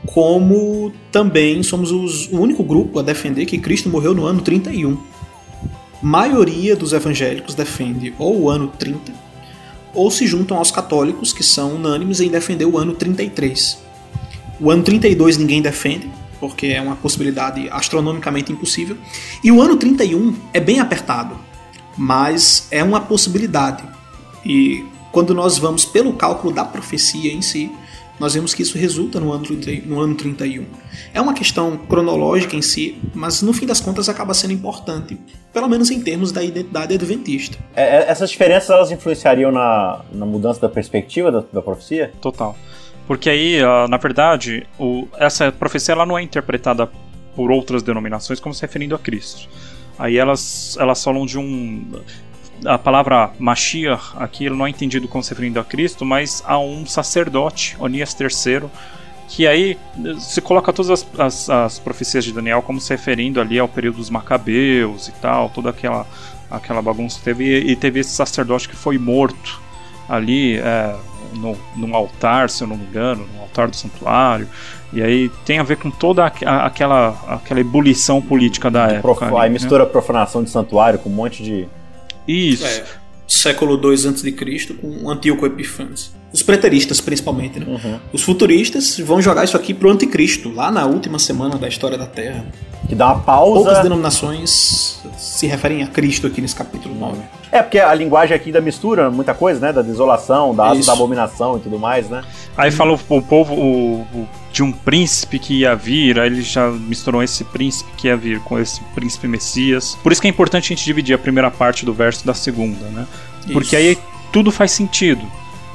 como 0.05 0.93
também 1.11 1.61
somos 1.61 1.91
os, 1.91 2.27
o 2.27 2.39
único 2.39 2.63
grupo 2.63 2.99
a 2.99 3.01
defender 3.03 3.45
que 3.45 3.57
Cristo 3.57 3.89
morreu 3.89 4.13
no 4.13 4.25
ano 4.25 4.41
31. 4.41 4.93
A 4.93 6.05
maioria 6.05 6.75
dos 6.75 6.93
evangélicos 6.93 7.53
defende 7.53 8.13
ou 8.17 8.43
o 8.43 8.49
ano 8.49 8.67
30 8.79 9.23
ou 9.93 10.09
se 10.09 10.25
juntam 10.25 10.57
aos 10.57 10.71
católicos, 10.71 11.31
que 11.31 11.43
são 11.43 11.75
unânimes 11.75 12.19
em 12.19 12.29
defender 12.29 12.65
o 12.65 12.77
ano 12.77 12.93
33. 12.93 13.77
O 14.59 14.71
ano 14.71 14.83
32 14.83 15.37
ninguém 15.37 15.61
defende, 15.61 16.09
porque 16.43 16.67
é 16.67 16.81
uma 16.81 16.97
possibilidade 16.97 17.69
astronomicamente 17.69 18.51
impossível. 18.51 18.97
E 19.41 19.49
o 19.49 19.61
ano 19.61 19.77
31 19.77 20.35
é 20.51 20.59
bem 20.59 20.81
apertado, 20.81 21.37
mas 21.97 22.67
é 22.69 22.83
uma 22.83 22.99
possibilidade. 22.99 23.81
E 24.45 24.85
quando 25.09 25.33
nós 25.33 25.57
vamos 25.57 25.85
pelo 25.85 26.11
cálculo 26.11 26.53
da 26.53 26.65
profecia 26.65 27.31
em 27.31 27.41
si, 27.41 27.71
nós 28.19 28.33
vemos 28.33 28.53
que 28.53 28.61
isso 28.61 28.77
resulta 28.77 29.21
no 29.21 29.31
ano, 29.31 29.45
30, 29.45 29.87
no 29.87 30.01
ano 30.01 30.15
31. 30.15 30.65
É 31.13 31.21
uma 31.21 31.33
questão 31.33 31.77
cronológica 31.77 32.57
em 32.57 32.61
si, 32.61 32.97
mas 33.13 33.41
no 33.41 33.53
fim 33.53 33.65
das 33.65 33.79
contas 33.79 34.09
acaba 34.09 34.33
sendo 34.33 34.51
importante, 34.51 35.17
pelo 35.53 35.69
menos 35.69 35.89
em 35.91 36.01
termos 36.01 36.33
da 36.33 36.43
identidade 36.43 36.93
adventista. 36.93 37.57
É, 37.73 37.83
é 37.83 38.09
essas 38.09 38.29
diferenças 38.29 38.69
elas 38.69 38.91
influenciariam 38.91 39.49
na, 39.49 40.01
na 40.11 40.25
mudança 40.25 40.59
da 40.59 40.67
perspectiva 40.67 41.31
da, 41.31 41.41
da 41.53 41.61
profecia? 41.61 42.11
Total. 42.19 42.53
Porque 43.07 43.29
aí, 43.29 43.59
na 43.89 43.97
verdade, 43.97 44.65
o, 44.79 45.07
essa 45.17 45.51
profecia 45.51 45.93
ela 45.93 46.05
não 46.05 46.17
é 46.17 46.21
interpretada 46.21 46.89
por 47.35 47.51
outras 47.51 47.83
denominações 47.83 48.39
como 48.39 48.53
se 48.53 48.61
referindo 48.61 48.95
a 48.95 48.99
Cristo. 48.99 49.49
Aí 49.97 50.17
elas, 50.17 50.77
elas 50.79 51.03
falam 51.03 51.25
de 51.25 51.37
um 51.37 52.01
a 52.65 52.77
palavra 52.77 53.31
Mashiach 53.39 54.13
aqui 54.15 54.49
não 54.49 54.65
é 54.65 54.69
entendido 54.69 55.07
como 55.07 55.23
se 55.23 55.31
referindo 55.31 55.59
a 55.59 55.63
Cristo, 55.63 56.05
mas 56.05 56.43
a 56.45 56.57
um 56.57 56.85
sacerdote, 56.85 57.75
Onias 57.79 58.15
III, 58.17 58.69
que 59.27 59.47
aí 59.47 59.77
se 60.19 60.39
coloca 60.41 60.71
todas 60.71 60.91
as, 60.91 61.19
as, 61.19 61.49
as, 61.49 61.79
profecias 61.79 62.23
de 62.23 62.31
Daniel 62.31 62.61
como 62.61 62.79
se 62.79 62.93
referindo 62.93 63.41
ali 63.41 63.59
ao 63.59 63.67
período 63.67 63.97
dos 63.97 64.09
Macabeus 64.09 65.07
e 65.07 65.11
tal, 65.13 65.49
toda 65.49 65.71
aquela, 65.71 66.07
aquela 66.49 66.81
bagunça 66.81 67.19
teve 67.23 67.59
e 67.59 67.75
teve 67.75 67.99
esse 67.99 68.11
sacerdote 68.11 68.69
que 68.69 68.75
foi 68.75 68.97
morto 68.97 69.61
ali 70.07 70.57
é, 70.57 70.95
no, 71.33 71.57
num 71.75 71.95
altar, 71.95 72.49
se 72.49 72.63
eu 72.63 72.67
não 72.67 72.77
me 72.77 72.85
engano, 72.85 73.27
no 73.35 73.41
altar 73.41 73.67
do 73.67 73.75
santuário. 73.75 74.47
E 74.91 75.01
aí 75.01 75.29
tem 75.45 75.59
a 75.59 75.63
ver 75.63 75.77
com 75.77 75.89
toda 75.89 76.25
aquela, 76.25 77.09
aquela 77.27 77.59
ebulição 77.59 78.21
política 78.21 78.69
da 78.69 78.85
época. 78.85 79.01
Prof, 79.01 79.23
ali, 79.23 79.35
aí 79.35 79.49
né? 79.49 79.53
mistura 79.53 79.85
profanação 79.85 80.43
de 80.43 80.49
santuário 80.49 80.99
com 80.99 81.09
um 81.09 81.13
monte 81.13 81.43
de 81.43 81.67
isso. 82.27 82.65
É, 82.65 82.83
século 83.27 83.79
II 83.81 83.93
a.C. 83.93 84.73
com 84.79 85.09
Antíoco 85.09 85.45
Epífanes. 85.45 86.13
Os 86.31 86.41
preteristas, 86.41 86.99
principalmente, 86.99 87.59
né? 87.59 87.65
Uhum. 87.67 87.99
Os 88.11 88.23
futuristas 88.23 88.97
vão 88.99 89.21
jogar 89.21 89.43
isso 89.43 89.55
aqui 89.55 89.71
pro 89.73 89.91
anticristo, 89.91 90.51
lá 90.51 90.71
na 90.71 90.85
última 90.85 91.19
semana 91.19 91.57
da 91.57 91.67
história 91.67 91.97
da 91.97 92.07
Terra. 92.07 92.45
Que 92.87 92.95
dá 92.95 93.13
uma 93.13 93.19
pausa. 93.19 93.63
Poucas 93.63 93.83
denominações 93.83 94.99
se 95.15 95.45
referem 95.45 95.83
a 95.83 95.87
Cristo 95.87 96.25
aqui 96.25 96.41
nesse 96.41 96.55
capítulo 96.55 96.95
9. 96.95 97.19
É, 97.53 97.61
porque 97.61 97.77
a 97.77 97.93
linguagem 97.93 98.35
aqui 98.35 98.51
da 98.51 98.59
mistura 98.59 99.11
muita 99.11 99.31
coisa, 99.35 99.59
né? 99.59 99.71
Da 99.71 99.83
desolação, 99.83 100.55
da, 100.55 100.73
da 100.73 100.91
abominação 100.91 101.55
e 101.57 101.59
tudo 101.59 101.77
mais, 101.77 102.09
né? 102.09 102.23
Aí 102.57 102.71
fala 102.71 102.93
o, 102.93 102.99
o 103.09 103.21
povo 103.21 103.53
o, 103.53 104.01
o, 104.01 104.27
de 104.51 104.63
um 104.63 104.71
príncipe 104.71 105.37
que 105.37 105.59
ia 105.59 105.75
vir, 105.75 106.19
aí 106.19 106.25
ele 106.25 106.41
já 106.41 106.71
misturou 106.71 107.21
esse 107.21 107.43
príncipe 107.43 107.91
que 107.95 108.07
ia 108.07 108.17
vir 108.17 108.39
com 108.39 108.57
esse 108.57 108.81
príncipe 108.95 109.27
Messias. 109.27 109.95
Por 110.01 110.11
isso 110.11 110.19
que 110.19 110.27
é 110.27 110.31
importante 110.31 110.73
a 110.73 110.75
gente 110.75 110.83
dividir 110.83 111.13
a 111.13 111.19
primeira 111.19 111.51
parte 111.51 111.85
do 111.85 111.93
verso 111.93 112.25
da 112.25 112.33
segunda, 112.33 112.87
né? 112.87 113.05
Porque 113.51 113.77
isso. 113.77 113.87
aí 113.87 113.97
tudo 114.31 114.51
faz 114.51 114.71
sentido. 114.71 115.21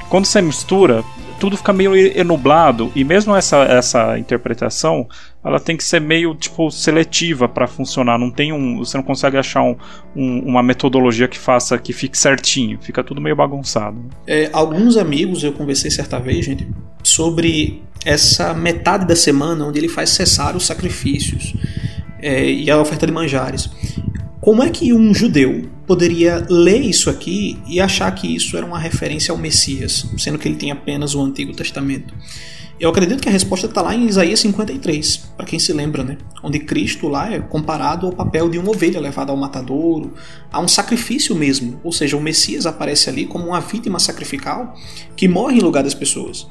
Quando 0.09 0.25
você 0.25 0.43
mistura, 0.43 1.05
tudo 1.39 1.57
fica 1.57 1.73
meio 1.73 1.95
enublado 1.97 2.91
e 2.95 3.05
mesmo 3.05 3.35
essa, 3.35 3.59
essa 3.65 4.19
interpretação 4.19 5.07
ela 5.45 5.61
tem 5.61 5.77
que 5.77 5.85
ser 5.85 6.01
meio 6.01 6.35
tipo 6.35 6.71
seletiva 6.71 7.49
para 7.49 7.67
funcionar 7.67 8.19
não 8.19 8.31
tem 8.31 8.53
um 8.53 8.79
você 8.79 8.97
não 8.97 9.05
consegue 9.05 9.37
achar 9.37 9.63
um, 9.63 9.77
um, 10.15 10.41
uma 10.41 10.63
metodologia 10.63 11.29
que 11.29 11.39
faça 11.39 11.79
que 11.79 11.93
fique 11.93 12.19
certinho 12.19 12.79
fica 12.81 13.03
tudo 13.03 13.21
meio 13.21 13.37
bagunçado. 13.37 13.99
É, 14.27 14.51
alguns 14.53 14.97
amigos 14.97 15.43
eu 15.45 15.53
conversei 15.53 15.91
certa 15.91 16.19
vez 16.19 16.45
gente 16.45 16.69
sobre 17.03 17.83
essa 18.05 18.55
metade 18.55 19.07
da 19.07 19.17
semana 19.17 19.65
onde 19.65 19.79
ele 19.79 19.89
faz 19.89 20.11
cessar 20.11 20.57
os 20.57 20.67
sacrifícios 20.67 21.55
é, 22.21 22.51
e 22.51 22.71
a 22.71 22.81
oferta 22.81 23.07
de 23.07 23.13
manjares 23.13 23.71
como 24.49 24.63
é 24.63 24.71
que 24.71 24.95
um 24.95 25.13
judeu 25.13 25.69
poderia 25.87 26.43
ler 26.49 26.81
isso 26.81 27.11
aqui 27.11 27.59
e 27.67 27.79
achar 27.79 28.11
que 28.13 28.35
isso 28.35 28.57
era 28.57 28.65
uma 28.65 28.79
referência 28.79 29.31
ao 29.31 29.37
Messias, 29.37 30.07
sendo 30.17 30.39
que 30.39 30.49
ele 30.49 30.57
tem 30.57 30.71
apenas 30.71 31.15
o 31.15 31.21
Antigo 31.21 31.53
Testamento? 31.53 32.15
Eu 32.81 32.89
acredito 32.89 33.21
que 33.21 33.29
a 33.29 33.33
resposta 33.33 33.67
está 33.67 33.83
lá 33.83 33.95
em 33.95 34.07
Isaías 34.07 34.41
53, 34.41 35.19
para 35.37 35.45
quem 35.45 35.59
se 35.59 35.71
lembra, 35.75 36.03
né? 36.03 36.17
Onde 36.43 36.61
Cristo 36.61 37.09
lá 37.09 37.31
é 37.31 37.41
comparado 37.41 38.07
ao 38.07 38.13
papel 38.15 38.49
de 38.49 38.59
uma 38.59 38.71
ovelha 38.71 38.99
levada 38.99 39.33
ao 39.33 39.37
matadouro, 39.37 40.15
a 40.51 40.61
um 40.61 40.67
sacrifício 40.67 41.35
mesmo. 41.35 41.79
Ou 41.85 41.93
seja, 41.93 42.17
o 42.17 42.21
Messias 42.23 42.65
aparece 42.65 43.11
ali 43.11 43.27
como 43.27 43.49
uma 43.49 43.61
vítima 43.61 43.99
sacrificial 43.99 44.75
que 45.15 45.29
morre 45.29 45.59
em 45.59 45.61
lugar 45.61 45.85
das 45.85 45.93
pessoas. 45.93 46.47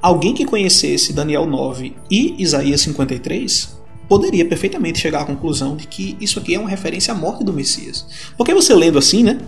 Alguém 0.00 0.32
que 0.32 0.46
conhecesse 0.46 1.12
Daniel 1.12 1.44
9 1.44 1.94
e 2.10 2.34
Isaías 2.42 2.80
53 2.80 3.81
poderia 4.12 4.44
perfeitamente 4.44 4.98
chegar 4.98 5.22
à 5.22 5.24
conclusão 5.24 5.74
de 5.74 5.86
que 5.86 6.18
isso 6.20 6.38
aqui 6.38 6.54
é 6.54 6.58
uma 6.58 6.68
referência 6.68 7.14
à 7.14 7.16
morte 7.16 7.42
do 7.42 7.50
Messias. 7.50 8.06
Porque 8.36 8.52
você 8.52 8.74
lendo 8.74 8.98
assim, 8.98 9.22
né? 9.22 9.38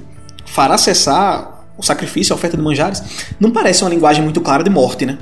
Fará 0.47 0.79
cessar 0.79 1.67
o 1.77 1.83
sacrifício, 1.83 2.33
a 2.33 2.37
oferta 2.37 2.57
de 2.57 2.63
manjares, 2.63 3.03
não 3.39 3.51
parece 3.51 3.85
uma 3.85 3.91
linguagem 3.91 4.25
muito 4.25 4.41
clara 4.41 4.65
de 4.65 4.71
morte, 4.71 5.05
né? 5.05 5.19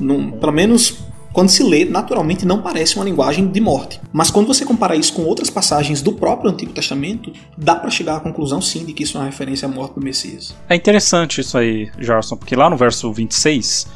Não, 0.00 0.32
pelo 0.32 0.50
menos 0.50 1.04
quando 1.32 1.50
se 1.50 1.62
lê, 1.62 1.84
naturalmente 1.84 2.44
não 2.44 2.60
parece 2.60 2.96
uma 2.96 3.04
linguagem 3.04 3.46
de 3.46 3.60
morte. 3.60 4.00
Mas 4.12 4.28
quando 4.28 4.48
você 4.48 4.64
compara 4.64 4.96
isso 4.96 5.12
com 5.12 5.22
outras 5.22 5.48
passagens 5.48 6.02
do 6.02 6.12
próprio 6.12 6.50
Antigo 6.50 6.72
Testamento, 6.72 7.32
dá 7.56 7.76
para 7.76 7.90
chegar 7.90 8.16
à 8.16 8.20
conclusão 8.20 8.60
sim 8.60 8.84
de 8.84 8.92
que 8.92 9.04
isso 9.04 9.16
é 9.16 9.20
uma 9.20 9.26
referência 9.26 9.66
à 9.66 9.70
morte 9.70 9.94
do 9.94 10.00
Messias. 10.00 10.52
É 10.68 10.74
interessante 10.74 11.40
isso 11.40 11.56
aí, 11.56 11.88
Jarson, 11.96 12.36
porque 12.36 12.56
lá 12.56 12.68
no 12.68 12.76
verso 12.76 13.12
26 13.12 13.86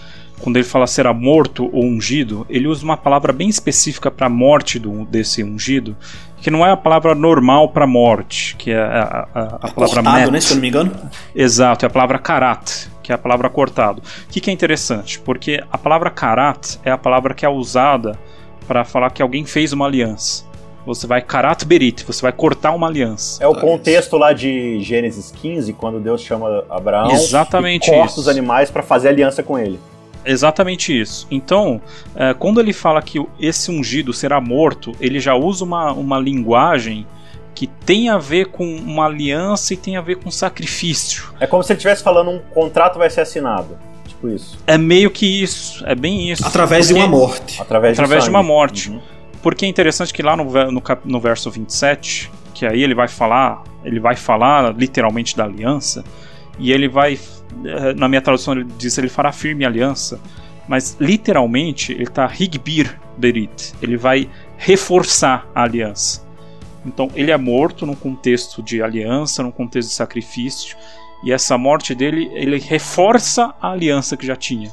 quando 0.45 0.57
ele 0.59 0.65
fala 0.67 0.87
será 0.87 1.15
morto 1.15 1.71
ou 1.73 1.87
ungido, 1.87 2.45
ele 2.51 2.69
usa 2.69 2.85
uma 2.85 2.99
palavra 2.99 3.33
bem 3.33 3.49
específica 3.49 4.11
para 4.11 4.27
a 4.27 4.29
morte 4.29 4.79
do, 4.79 5.07
desse 5.07 5.43
ungido, 5.43 5.97
que 6.37 6.51
não 6.51 6.67
é 6.67 6.71
a 6.71 6.77
palavra 6.77 7.15
normal 7.15 7.71
para 7.71 7.87
morte, 7.87 8.55
que 8.57 8.71
é 8.71 8.77
a, 8.77 9.27
a, 9.35 9.41
a 9.41 9.69
é 9.69 9.73
palavra 9.73 10.03
cortado, 10.03 10.31
né, 10.31 10.41
se 10.43 10.51
eu 10.51 10.57
não 10.57 10.61
me 10.61 10.69
engano. 10.69 10.93
Exato, 11.35 11.87
é 11.87 11.89
a 11.89 11.91
palavra 11.91 12.19
karat, 12.19 12.89
que 13.03 13.11
é 13.11 13.15
a 13.15 13.19
palavra 13.19 13.49
cortado. 13.49 14.03
O 14.03 14.29
que, 14.31 14.39
que 14.39 14.51
é 14.51 14.53
interessante? 14.53 15.19
Porque 15.19 15.65
a 15.73 15.79
palavra 15.79 16.11
karat 16.11 16.77
é 16.85 16.91
a 16.91 16.99
palavra 16.99 17.33
que 17.33 17.47
é 17.47 17.49
usada 17.49 18.19
para 18.69 18.85
falar 18.85 19.09
que 19.13 19.23
alguém 19.23 19.47
fez 19.47 19.73
uma 19.73 19.87
aliança. 19.87 20.45
Você 20.85 21.07
vai 21.07 21.23
karat 21.23 21.65
berit, 21.65 22.05
você 22.05 22.21
vai 22.21 22.33
cortar 22.33 22.73
uma 22.73 22.87
aliança. 22.87 23.43
É 23.43 23.49
o 23.49 23.55
contexto 23.55 24.19
lá 24.19 24.35
de 24.35 24.79
Gênesis 24.83 25.33
15, 25.41 25.73
quando 25.73 25.99
Deus 25.99 26.21
chama 26.21 26.67
Abraão 26.69 27.11
Exatamente 27.13 27.89
e 27.89 27.95
corta 27.95 28.11
isso. 28.13 28.21
os 28.21 28.29
animais 28.29 28.71
para 28.71 28.83
fazer 28.83 29.09
aliança 29.09 29.43
com 29.43 29.59
ele. 29.59 29.81
Exatamente 30.25 30.99
isso. 30.99 31.27
Então, 31.31 31.81
é, 32.15 32.35
quando 32.35 32.61
ele 32.61 32.73
fala 32.73 33.03
que 33.03 33.25
esse 33.39 33.71
ungido 33.71 34.13
será 34.13 34.41
morto, 34.41 34.93
ele 35.01 35.21
já 35.21 35.35
usa 35.35 35.65
uma, 35.65 35.93
uma 35.93 36.19
linguagem 36.19 37.07
que 37.55 37.67
tem 37.67 38.09
a 38.09 38.19
ver 38.19 38.47
com 38.47 38.67
uma 38.67 39.07
aliança 39.07 39.75
e 39.75 39.77
tem 39.77 39.97
a 39.97 40.01
ver 40.01 40.17
com 40.17 40.31
sacrifício. 40.31 41.33
É 41.39 41.47
como 41.47 41.63
se 41.63 41.73
ele 41.73 41.79
estivesse 41.79 42.03
falando 42.03 42.31
um 42.31 42.41
contrato 42.53 42.99
vai 42.99 43.09
ser 43.09 43.21
assinado. 43.21 43.79
Tipo 44.07 44.29
isso. 44.29 44.59
É 44.67 44.77
meio 44.77 45.11
que 45.11 45.43
isso, 45.43 45.85
é 45.87 45.95
bem 45.95 46.31
isso. 46.31 46.45
Através 46.47 46.87
Porque, 46.87 47.01
de 47.01 47.07
uma 47.07 47.17
morte. 47.17 47.63
Através, 47.63 47.99
através 47.99 48.25
de, 48.25 48.31
de, 48.31 48.35
uma 48.35 48.43
morte. 48.43 48.91
Uhum. 48.91 49.01
Porque 49.43 49.67
é 49.67 49.69
interessante 49.69 50.13
que 50.13 50.23
lá 50.23 50.37
no, 50.37 50.45
no, 50.45 50.83
no 51.05 51.21
verso 51.21 51.51
27, 51.51 52.31
que 52.55 52.67
aí 52.67 52.83
ele 52.83 52.95
vai 52.95 53.09
falar, 53.09 53.63
ele 53.85 54.01
vai 54.01 54.17
falar 54.17 54.75
literalmente 54.75 55.37
da 55.37 55.45
aliança, 55.45 56.03
e 56.59 56.73
ele 56.73 56.89
vai 56.89 57.19
na 57.97 58.09
minha 58.09 58.21
tradução 58.21 58.55
ele 58.55 58.65
diz 58.79 58.97
ele 58.99 59.09
fará 59.09 59.33
firme 59.33 59.65
aliança, 59.65 60.21
mas 60.69 60.97
literalmente 61.01 61.93
ele 61.93 62.05
está 62.05 62.31
higbir 62.39 62.99
berit, 63.17 63.75
ele 63.83 63.97
vai 63.97 64.29
reforçar 64.57 65.47
a 65.55 65.63
aliança. 65.63 66.25
Então 66.85 67.11
ele 67.15 67.31
é 67.31 67.37
morto 67.37 67.87
num 67.87 67.95
contexto 67.95 68.63
de 68.63 68.83
aliança, 68.83 69.43
num 69.43 69.51
contexto 69.51 69.89
de 69.89 69.95
sacrifício, 69.95 70.77
E 71.25 71.33
essa 71.33 71.57
morte 71.57 71.95
dele, 71.95 72.31
ele 72.35 72.59
reforça 72.59 73.55
a 73.61 73.71
aliança 73.71 74.15
que 74.15 74.27
já 74.27 74.37
tinha. 74.37 74.71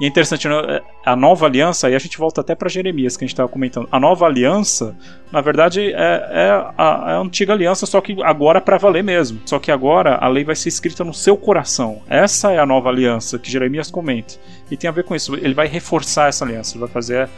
E 0.00 0.04
é 0.04 0.08
interessante, 0.08 0.48
né? 0.48 0.54
É, 0.68 0.82
a 1.04 1.14
nova 1.14 1.46
aliança, 1.46 1.86
aí 1.86 1.94
a 1.94 1.98
gente 1.98 2.18
volta 2.18 2.40
até 2.40 2.54
para 2.54 2.68
Jeremias, 2.68 3.16
que 3.16 3.24
a 3.24 3.26
gente 3.26 3.34
estava 3.34 3.48
comentando. 3.48 3.88
A 3.90 4.00
nova 4.00 4.26
aliança, 4.26 4.96
na 5.30 5.40
verdade, 5.40 5.92
é, 5.92 6.28
é 6.32 6.50
a, 6.76 7.14
a, 7.14 7.18
antiga 7.18 7.52
aliança, 7.52 7.86
só 7.86 8.00
que 8.00 8.16
agora 8.22 8.58
é 8.58 8.60
para 8.60 8.78
valer 8.78 9.04
mesmo. 9.04 9.40
Só 9.44 9.58
que 9.58 9.70
agora 9.70 10.16
a 10.16 10.28
lei 10.28 10.44
vai 10.44 10.56
ser 10.56 10.68
escrita 10.68 11.04
no 11.04 11.14
seu 11.14 11.36
coração. 11.36 12.02
Essa 12.08 12.52
é 12.52 12.58
a 12.58 12.66
nova 12.66 12.88
aliança 12.88 13.38
que 13.38 13.50
Jeremias 13.50 13.90
comenta. 13.90 14.34
E 14.70 14.76
tem 14.76 14.88
a 14.88 14.92
ver 14.92 15.04
com 15.04 15.14
isso. 15.14 15.34
Ele 15.34 15.54
vai 15.54 15.68
reforçar 15.68 16.28
essa 16.28 16.44
aliança, 16.44 16.74
ele 16.74 16.80
vai 16.80 16.88
fazer 16.88 17.28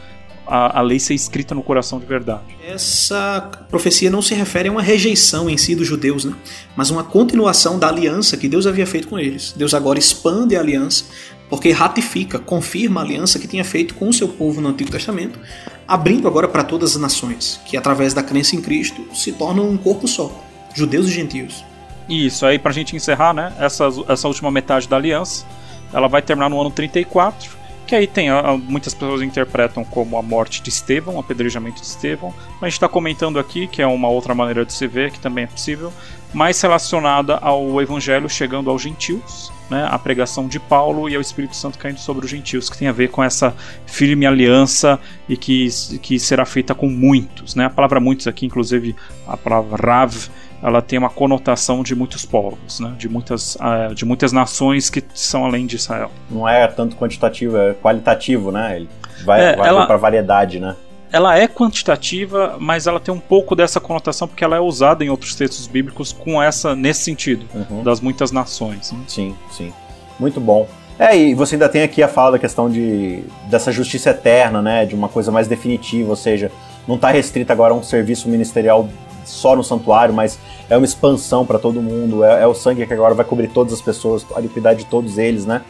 a, 0.47 0.79
a, 0.79 0.81
lei 0.81 0.99
ser 0.99 1.13
escrita 1.13 1.55
no 1.55 1.63
coração 1.63 1.99
de 1.99 2.05
verdade. 2.05 2.43
Essa 2.65 3.41
profecia 3.69 4.09
não 4.09 4.21
se 4.21 4.33
refere 4.33 4.69
a 4.69 4.71
uma 4.71 4.81
rejeição 4.81 5.49
em 5.49 5.57
si 5.57 5.75
dos 5.75 5.87
judeus, 5.87 6.25
né? 6.25 6.33
mas 6.75 6.89
uma 6.89 7.03
continuação 7.03 7.79
da 7.79 7.87
aliança 7.87 8.37
que 8.37 8.47
Deus 8.47 8.67
havia 8.67 8.85
feito 8.85 9.07
com 9.07 9.17
eles. 9.17 9.53
Deus 9.55 9.73
agora 9.73 9.97
expande 9.97 10.55
a 10.55 10.59
aliança 10.59 11.05
porque 11.49 11.71
ratifica, 11.71 12.39
confirma 12.39 13.01
a 13.01 13.03
aliança 13.03 13.39
que 13.39 13.47
tinha 13.47 13.63
feito 13.63 13.93
com 13.95 14.09
o 14.09 14.13
seu 14.13 14.27
povo 14.27 14.61
no 14.61 14.69
Antigo 14.69 14.91
Testamento, 14.91 15.39
abrindo 15.87 16.27
agora 16.27 16.47
para 16.47 16.63
todas 16.63 16.95
as 16.95 17.01
nações, 17.01 17.59
que 17.65 17.77
através 17.77 18.13
da 18.13 18.23
crença 18.23 18.55
em 18.55 18.61
Cristo 18.61 19.05
se 19.13 19.31
tornam 19.31 19.69
um 19.69 19.77
corpo 19.77 20.07
só, 20.07 20.43
judeus 20.73 21.07
e 21.07 21.11
gentios. 21.11 21.63
Isso, 22.09 22.45
aí 22.45 22.59
para 22.59 22.71
a 22.71 22.73
gente 22.73 22.95
encerrar, 22.95 23.33
né, 23.33 23.53
essa, 23.59 23.87
essa 24.07 24.27
última 24.27 24.51
metade 24.51 24.87
da 24.87 24.95
aliança, 24.95 25.45
ela 25.93 26.07
vai 26.07 26.21
terminar 26.21 26.49
no 26.49 26.59
ano 26.59 26.71
34, 26.71 27.55
que 27.85 27.95
aí 27.95 28.07
tem, 28.07 28.29
muitas 28.67 28.93
pessoas 28.93 29.21
interpretam 29.21 29.83
como 29.83 30.17
a 30.17 30.21
morte 30.21 30.61
de 30.61 30.69
Estevão, 30.69 31.15
o 31.15 31.19
apedrejamento 31.19 31.79
de 31.79 31.85
Estevão, 31.85 32.33
mas 32.53 32.63
a 32.63 32.65
gente 32.65 32.73
está 32.73 32.89
comentando 32.89 33.37
aqui, 33.37 33.67
que 33.67 33.81
é 33.81 33.87
uma 33.87 34.07
outra 34.07 34.33
maneira 34.33 34.65
de 34.65 34.73
se 34.73 34.87
ver, 34.87 35.11
que 35.11 35.19
também 35.19 35.43
é 35.43 35.47
possível, 35.47 35.93
mais 36.33 36.59
relacionada 36.59 37.37
ao 37.37 37.79
evangelho 37.81 38.27
chegando 38.27 38.69
aos 38.69 38.81
gentios, 38.81 39.51
né, 39.69 39.87
a 39.89 39.97
pregação 39.97 40.47
de 40.47 40.59
Paulo 40.59 41.09
e 41.09 41.15
ao 41.15 41.21
Espírito 41.21 41.55
Santo 41.55 41.77
caindo 41.77 41.99
sobre 41.99 42.25
os 42.25 42.31
gentios, 42.31 42.69
que 42.69 42.77
tem 42.77 42.87
a 42.87 42.91
ver 42.91 43.09
com 43.09 43.23
essa 43.23 43.53
firme 43.85 44.25
aliança 44.25 44.99
e 45.27 45.35
que, 45.35 45.67
que 46.01 46.19
será 46.19 46.45
feita 46.45 46.75
com 46.75 46.87
muitos. 46.87 47.55
Né? 47.55 47.65
A 47.65 47.69
palavra 47.69 47.99
muitos 47.99 48.27
aqui, 48.27 48.45
inclusive 48.45 48.95
a 49.27 49.35
palavra 49.35 49.75
Rav, 49.75 50.29
ela 50.61 50.81
tem 50.81 50.97
uma 50.97 51.09
conotação 51.09 51.83
de 51.83 51.95
muitos 51.95 52.25
povos, 52.25 52.79
né? 52.79 52.93
de, 52.97 53.07
muitas, 53.09 53.55
uh, 53.55 53.93
de 53.93 54.05
muitas 54.05 54.31
nações 54.31 54.89
que 54.89 55.03
são 55.13 55.45
além 55.45 55.65
de 55.65 55.75
Israel. 55.75 56.11
Não 56.29 56.47
é 56.47 56.65
tanto 56.67 56.95
quantitativo, 56.95 57.57
é 57.57 57.73
qualitativo, 57.73 58.51
né? 58.51 58.77
Ele 58.77 58.89
vai, 59.23 59.41
é, 59.41 59.55
vai 59.55 59.85
para 59.85 59.97
variedade, 59.97 60.59
né? 60.59 60.75
Ela 61.11 61.37
é 61.37 61.47
quantitativa, 61.47 62.57
mas 62.59 62.87
ela 62.87 62.99
tem 62.99 63.13
um 63.13 63.19
pouco 63.19 63.55
dessa 63.55 63.79
conotação 63.79 64.27
porque 64.27 64.43
ela 64.43 64.55
é 64.55 64.59
usada 64.59 65.03
em 65.03 65.09
outros 65.09 65.35
textos 65.35 65.67
bíblicos 65.67 66.11
com 66.11 66.41
essa 66.41 66.75
nesse 66.75 67.03
sentido 67.03 67.45
uhum. 67.53 67.83
das 67.83 67.99
muitas 67.99 68.31
nações. 68.31 68.91
Né? 68.91 68.99
Sim, 69.07 69.35
sim, 69.51 69.73
muito 70.19 70.39
bom. 70.39 70.67
É, 70.97 71.15
e 71.17 71.33
você 71.33 71.55
ainda 71.55 71.67
tem 71.67 71.83
aqui 71.83 72.01
a 72.01 72.07
fala 72.07 72.33
da 72.33 72.39
questão 72.39 72.69
de 72.69 73.23
dessa 73.49 73.71
justiça 73.71 74.11
eterna, 74.11 74.61
né, 74.61 74.85
de 74.85 74.95
uma 74.95 75.09
coisa 75.09 75.31
mais 75.31 75.47
definitiva, 75.47 76.09
ou 76.09 76.15
seja, 76.15 76.51
não 76.87 76.95
está 76.95 77.11
restrita 77.11 77.51
agora 77.51 77.73
a 77.73 77.77
um 77.77 77.83
serviço 77.83 78.29
ministerial 78.29 78.87
só 79.25 79.55
no 79.55 79.63
santuário, 79.63 80.13
mas 80.13 80.39
é 80.69 80.77
uma 80.77 80.85
expansão 80.85 81.45
para 81.45 81.59
todo 81.59 81.81
mundo, 81.81 82.23
é, 82.23 82.43
é, 82.43 82.47
o 82.47 82.53
sangue 82.53 82.85
que 82.85 82.93
agora 82.93 83.13
vai 83.13 83.25
cobrir 83.25 83.47
todas 83.49 83.73
as 83.73 83.81
pessoas, 83.81 84.25
a 84.35 84.39
iniquidade 84.39 84.79
de 84.79 84.85
todos 84.85 85.17
eles, 85.17 85.45
né? 85.45 85.61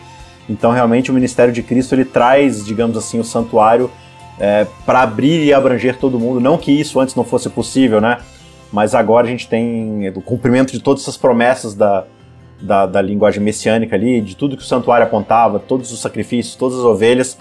Então, 0.48 0.72
realmente, 0.72 1.10
o 1.10 1.14
ministério 1.14 1.52
de 1.52 1.64
Cristo 1.64 1.96
ele 1.96 2.06
traz, 2.06 2.64
digamos 2.64 2.96
assim, 2.96 3.20
o 3.20 3.24
santuário 3.24 3.90
é, 4.40 4.66
para 4.86 5.02
abrir 5.02 5.44
e 5.44 5.54
abranger 5.54 5.98
todo 5.98 6.20
mundo. 6.20 6.40
Não 6.40 6.58
que 6.58 6.72
isso 6.72 7.00
antes 7.00 7.16
não 7.16 7.24
fosse 7.24 7.50
possível, 7.50 8.02
né? 8.02 8.20
Mas 8.72 8.94
agora 8.94 9.28
a 9.28 9.30
gente 9.30 9.48
tem 9.48 10.10
o 10.10 10.22
cumprimento 10.22 10.72
de 10.74 10.80
todas 10.80 11.04
essas 11.04 11.18
promessas 11.18 11.74
da, 11.74 12.06
da, 12.62 12.86
da 12.86 13.02
linguagem 13.02 13.42
messiânica 13.42 13.96
ali, 13.96 14.22
de 14.22 14.36
tudo 14.36 14.58
que 14.58 14.64
o 14.64 14.66
santuário 14.66 15.06
apontava, 15.06 15.60
todos 15.60 15.92
os 15.92 16.02
sacrifícios, 16.02 16.56
todas 16.56 16.80
as 16.80 16.84
ovelhas, 16.84 17.38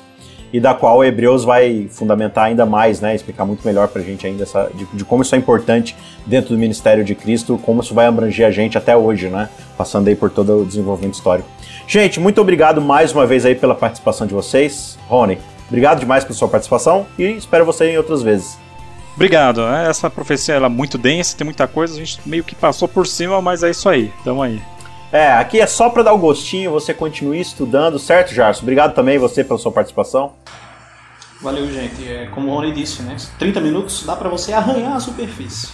e 0.52 0.60
da 0.60 0.72
qual 0.72 0.98
o 0.98 1.04
Hebreus 1.04 1.44
vai 1.44 1.88
fundamentar 1.90 2.44
ainda 2.44 2.64
mais, 2.64 3.00
né? 3.00 3.12
Explicar 3.12 3.44
muito 3.44 3.66
melhor 3.66 3.88
para 3.88 4.00
a 4.00 4.04
gente 4.04 4.24
ainda 4.24 4.44
essa, 4.44 4.70
de, 4.72 4.86
de, 4.96 5.04
como 5.04 5.22
isso 5.22 5.34
é 5.34 5.38
importante 5.38 5.96
dentro 6.24 6.54
do 6.54 6.58
ministério 6.58 7.04
de 7.04 7.12
Cristo, 7.16 7.58
como 7.64 7.80
isso 7.80 7.92
vai 7.92 8.06
abranger 8.06 8.46
a 8.46 8.52
gente 8.52 8.78
até 8.78 8.96
hoje, 8.96 9.28
né? 9.28 9.48
Passando 9.76 10.06
aí 10.06 10.14
por 10.14 10.30
todo 10.30 10.62
o 10.62 10.64
desenvolvimento 10.64 11.14
histórico. 11.14 11.48
Gente, 11.88 12.20
muito 12.20 12.40
obrigado 12.40 12.80
mais 12.80 13.12
uma 13.12 13.26
vez 13.26 13.44
aí 13.44 13.56
pela 13.56 13.74
participação 13.74 14.28
de 14.28 14.32
vocês. 14.32 14.96
Rony, 15.08 15.38
Obrigado 15.68 16.00
demais 16.00 16.24
pela 16.24 16.34
sua 16.34 16.48
participação 16.48 17.06
e 17.18 17.24
espero 17.24 17.64
você 17.64 17.90
em 17.90 17.96
outras 17.96 18.22
vezes. 18.22 18.58
Obrigado. 19.14 19.62
Essa 19.62 20.10
profecia 20.10 20.54
ela 20.54 20.66
é 20.66 20.68
muito 20.68 20.98
densa, 20.98 21.36
tem 21.36 21.44
muita 21.44 21.66
coisa, 21.66 21.94
a 21.94 21.98
gente 21.98 22.20
meio 22.26 22.44
que 22.44 22.54
passou 22.54 22.88
por 22.88 23.06
cima, 23.06 23.40
mas 23.40 23.62
é 23.62 23.70
isso 23.70 23.88
aí. 23.88 24.12
Tamo 24.24 24.42
aí. 24.42 24.60
É, 25.12 25.32
aqui 25.32 25.60
é 25.60 25.66
só 25.66 25.88
para 25.90 26.02
dar 26.02 26.12
o 26.12 26.18
gostinho, 26.18 26.72
você 26.72 26.92
continue 26.92 27.40
estudando, 27.40 27.98
certo, 27.98 28.34
Jarso? 28.34 28.62
Obrigado 28.62 28.94
também 28.94 29.16
você 29.16 29.44
pela 29.44 29.58
sua 29.58 29.70
participação. 29.70 30.32
Valeu, 31.40 31.70
gente. 31.70 32.08
É, 32.08 32.26
como 32.26 32.50
o 32.50 32.54
Rony 32.54 32.72
disse, 32.72 33.02
né? 33.02 33.16
30 33.38 33.60
minutos 33.60 34.04
dá 34.04 34.16
para 34.16 34.28
você 34.28 34.52
arranhar 34.52 34.94
a 34.94 35.00
superfície. 35.00 35.68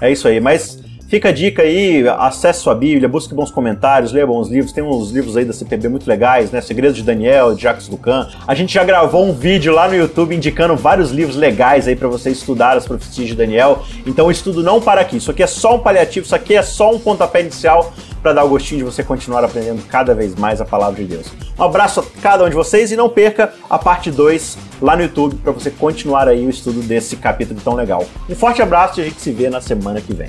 É 0.00 0.10
isso 0.10 0.26
aí, 0.26 0.40
mas 0.40 0.80
Fica 1.08 1.28
a 1.28 1.32
dica 1.32 1.62
aí, 1.62 2.04
acesse 2.18 2.62
sua 2.62 2.74
Bíblia, 2.74 3.08
busque 3.08 3.32
bons 3.32 3.52
comentários, 3.52 4.10
leia 4.10 4.26
bons 4.26 4.48
livros. 4.48 4.72
Tem 4.72 4.82
uns 4.82 5.12
livros 5.12 5.36
aí 5.36 5.44
da 5.44 5.52
CPB 5.52 5.88
muito 5.88 6.08
legais, 6.08 6.50
né? 6.50 6.60
Segredos 6.60 6.96
de 6.96 7.04
Daniel, 7.04 7.54
de 7.54 7.62
Jacques 7.62 7.88
Lucan. 7.88 8.28
A 8.44 8.56
gente 8.56 8.74
já 8.74 8.82
gravou 8.82 9.24
um 9.24 9.32
vídeo 9.32 9.72
lá 9.72 9.86
no 9.86 9.94
YouTube 9.94 10.34
indicando 10.34 10.74
vários 10.74 11.12
livros 11.12 11.36
legais 11.36 11.86
aí 11.86 11.94
para 11.94 12.08
você 12.08 12.30
estudar 12.30 12.76
as 12.76 12.88
profecias 12.88 13.28
de 13.28 13.36
Daniel. 13.36 13.84
Então 14.04 14.26
o 14.26 14.32
estudo 14.32 14.64
não 14.64 14.80
para 14.80 15.00
aqui. 15.00 15.18
Isso 15.18 15.30
aqui 15.30 15.44
é 15.44 15.46
só 15.46 15.76
um 15.76 15.78
paliativo, 15.78 16.26
isso 16.26 16.34
aqui 16.34 16.56
é 16.56 16.62
só 16.62 16.92
um 16.92 16.98
pontapé 16.98 17.40
inicial 17.40 17.92
para 18.20 18.32
dar 18.32 18.42
o 18.42 18.48
gostinho 18.48 18.78
de 18.78 18.84
você 18.84 19.04
continuar 19.04 19.44
aprendendo 19.44 19.86
cada 19.86 20.12
vez 20.12 20.34
mais 20.34 20.60
a 20.60 20.64
palavra 20.64 21.00
de 21.00 21.08
Deus. 21.08 21.32
Um 21.56 21.62
abraço 21.62 22.00
a 22.00 22.20
cada 22.20 22.44
um 22.44 22.48
de 22.48 22.56
vocês 22.56 22.90
e 22.90 22.96
não 22.96 23.08
perca 23.08 23.52
a 23.70 23.78
parte 23.78 24.10
2 24.10 24.58
lá 24.82 24.96
no 24.96 25.02
YouTube 25.02 25.36
para 25.36 25.52
você 25.52 25.70
continuar 25.70 26.26
aí 26.26 26.44
o 26.44 26.50
estudo 26.50 26.80
desse 26.80 27.14
capítulo 27.14 27.60
tão 27.62 27.74
legal. 27.74 28.04
Um 28.28 28.34
forte 28.34 28.60
abraço 28.60 28.98
e 28.98 29.02
a 29.02 29.04
gente 29.04 29.20
se 29.20 29.30
vê 29.30 29.48
na 29.48 29.60
semana 29.60 30.00
que 30.00 30.12
vem. 30.12 30.28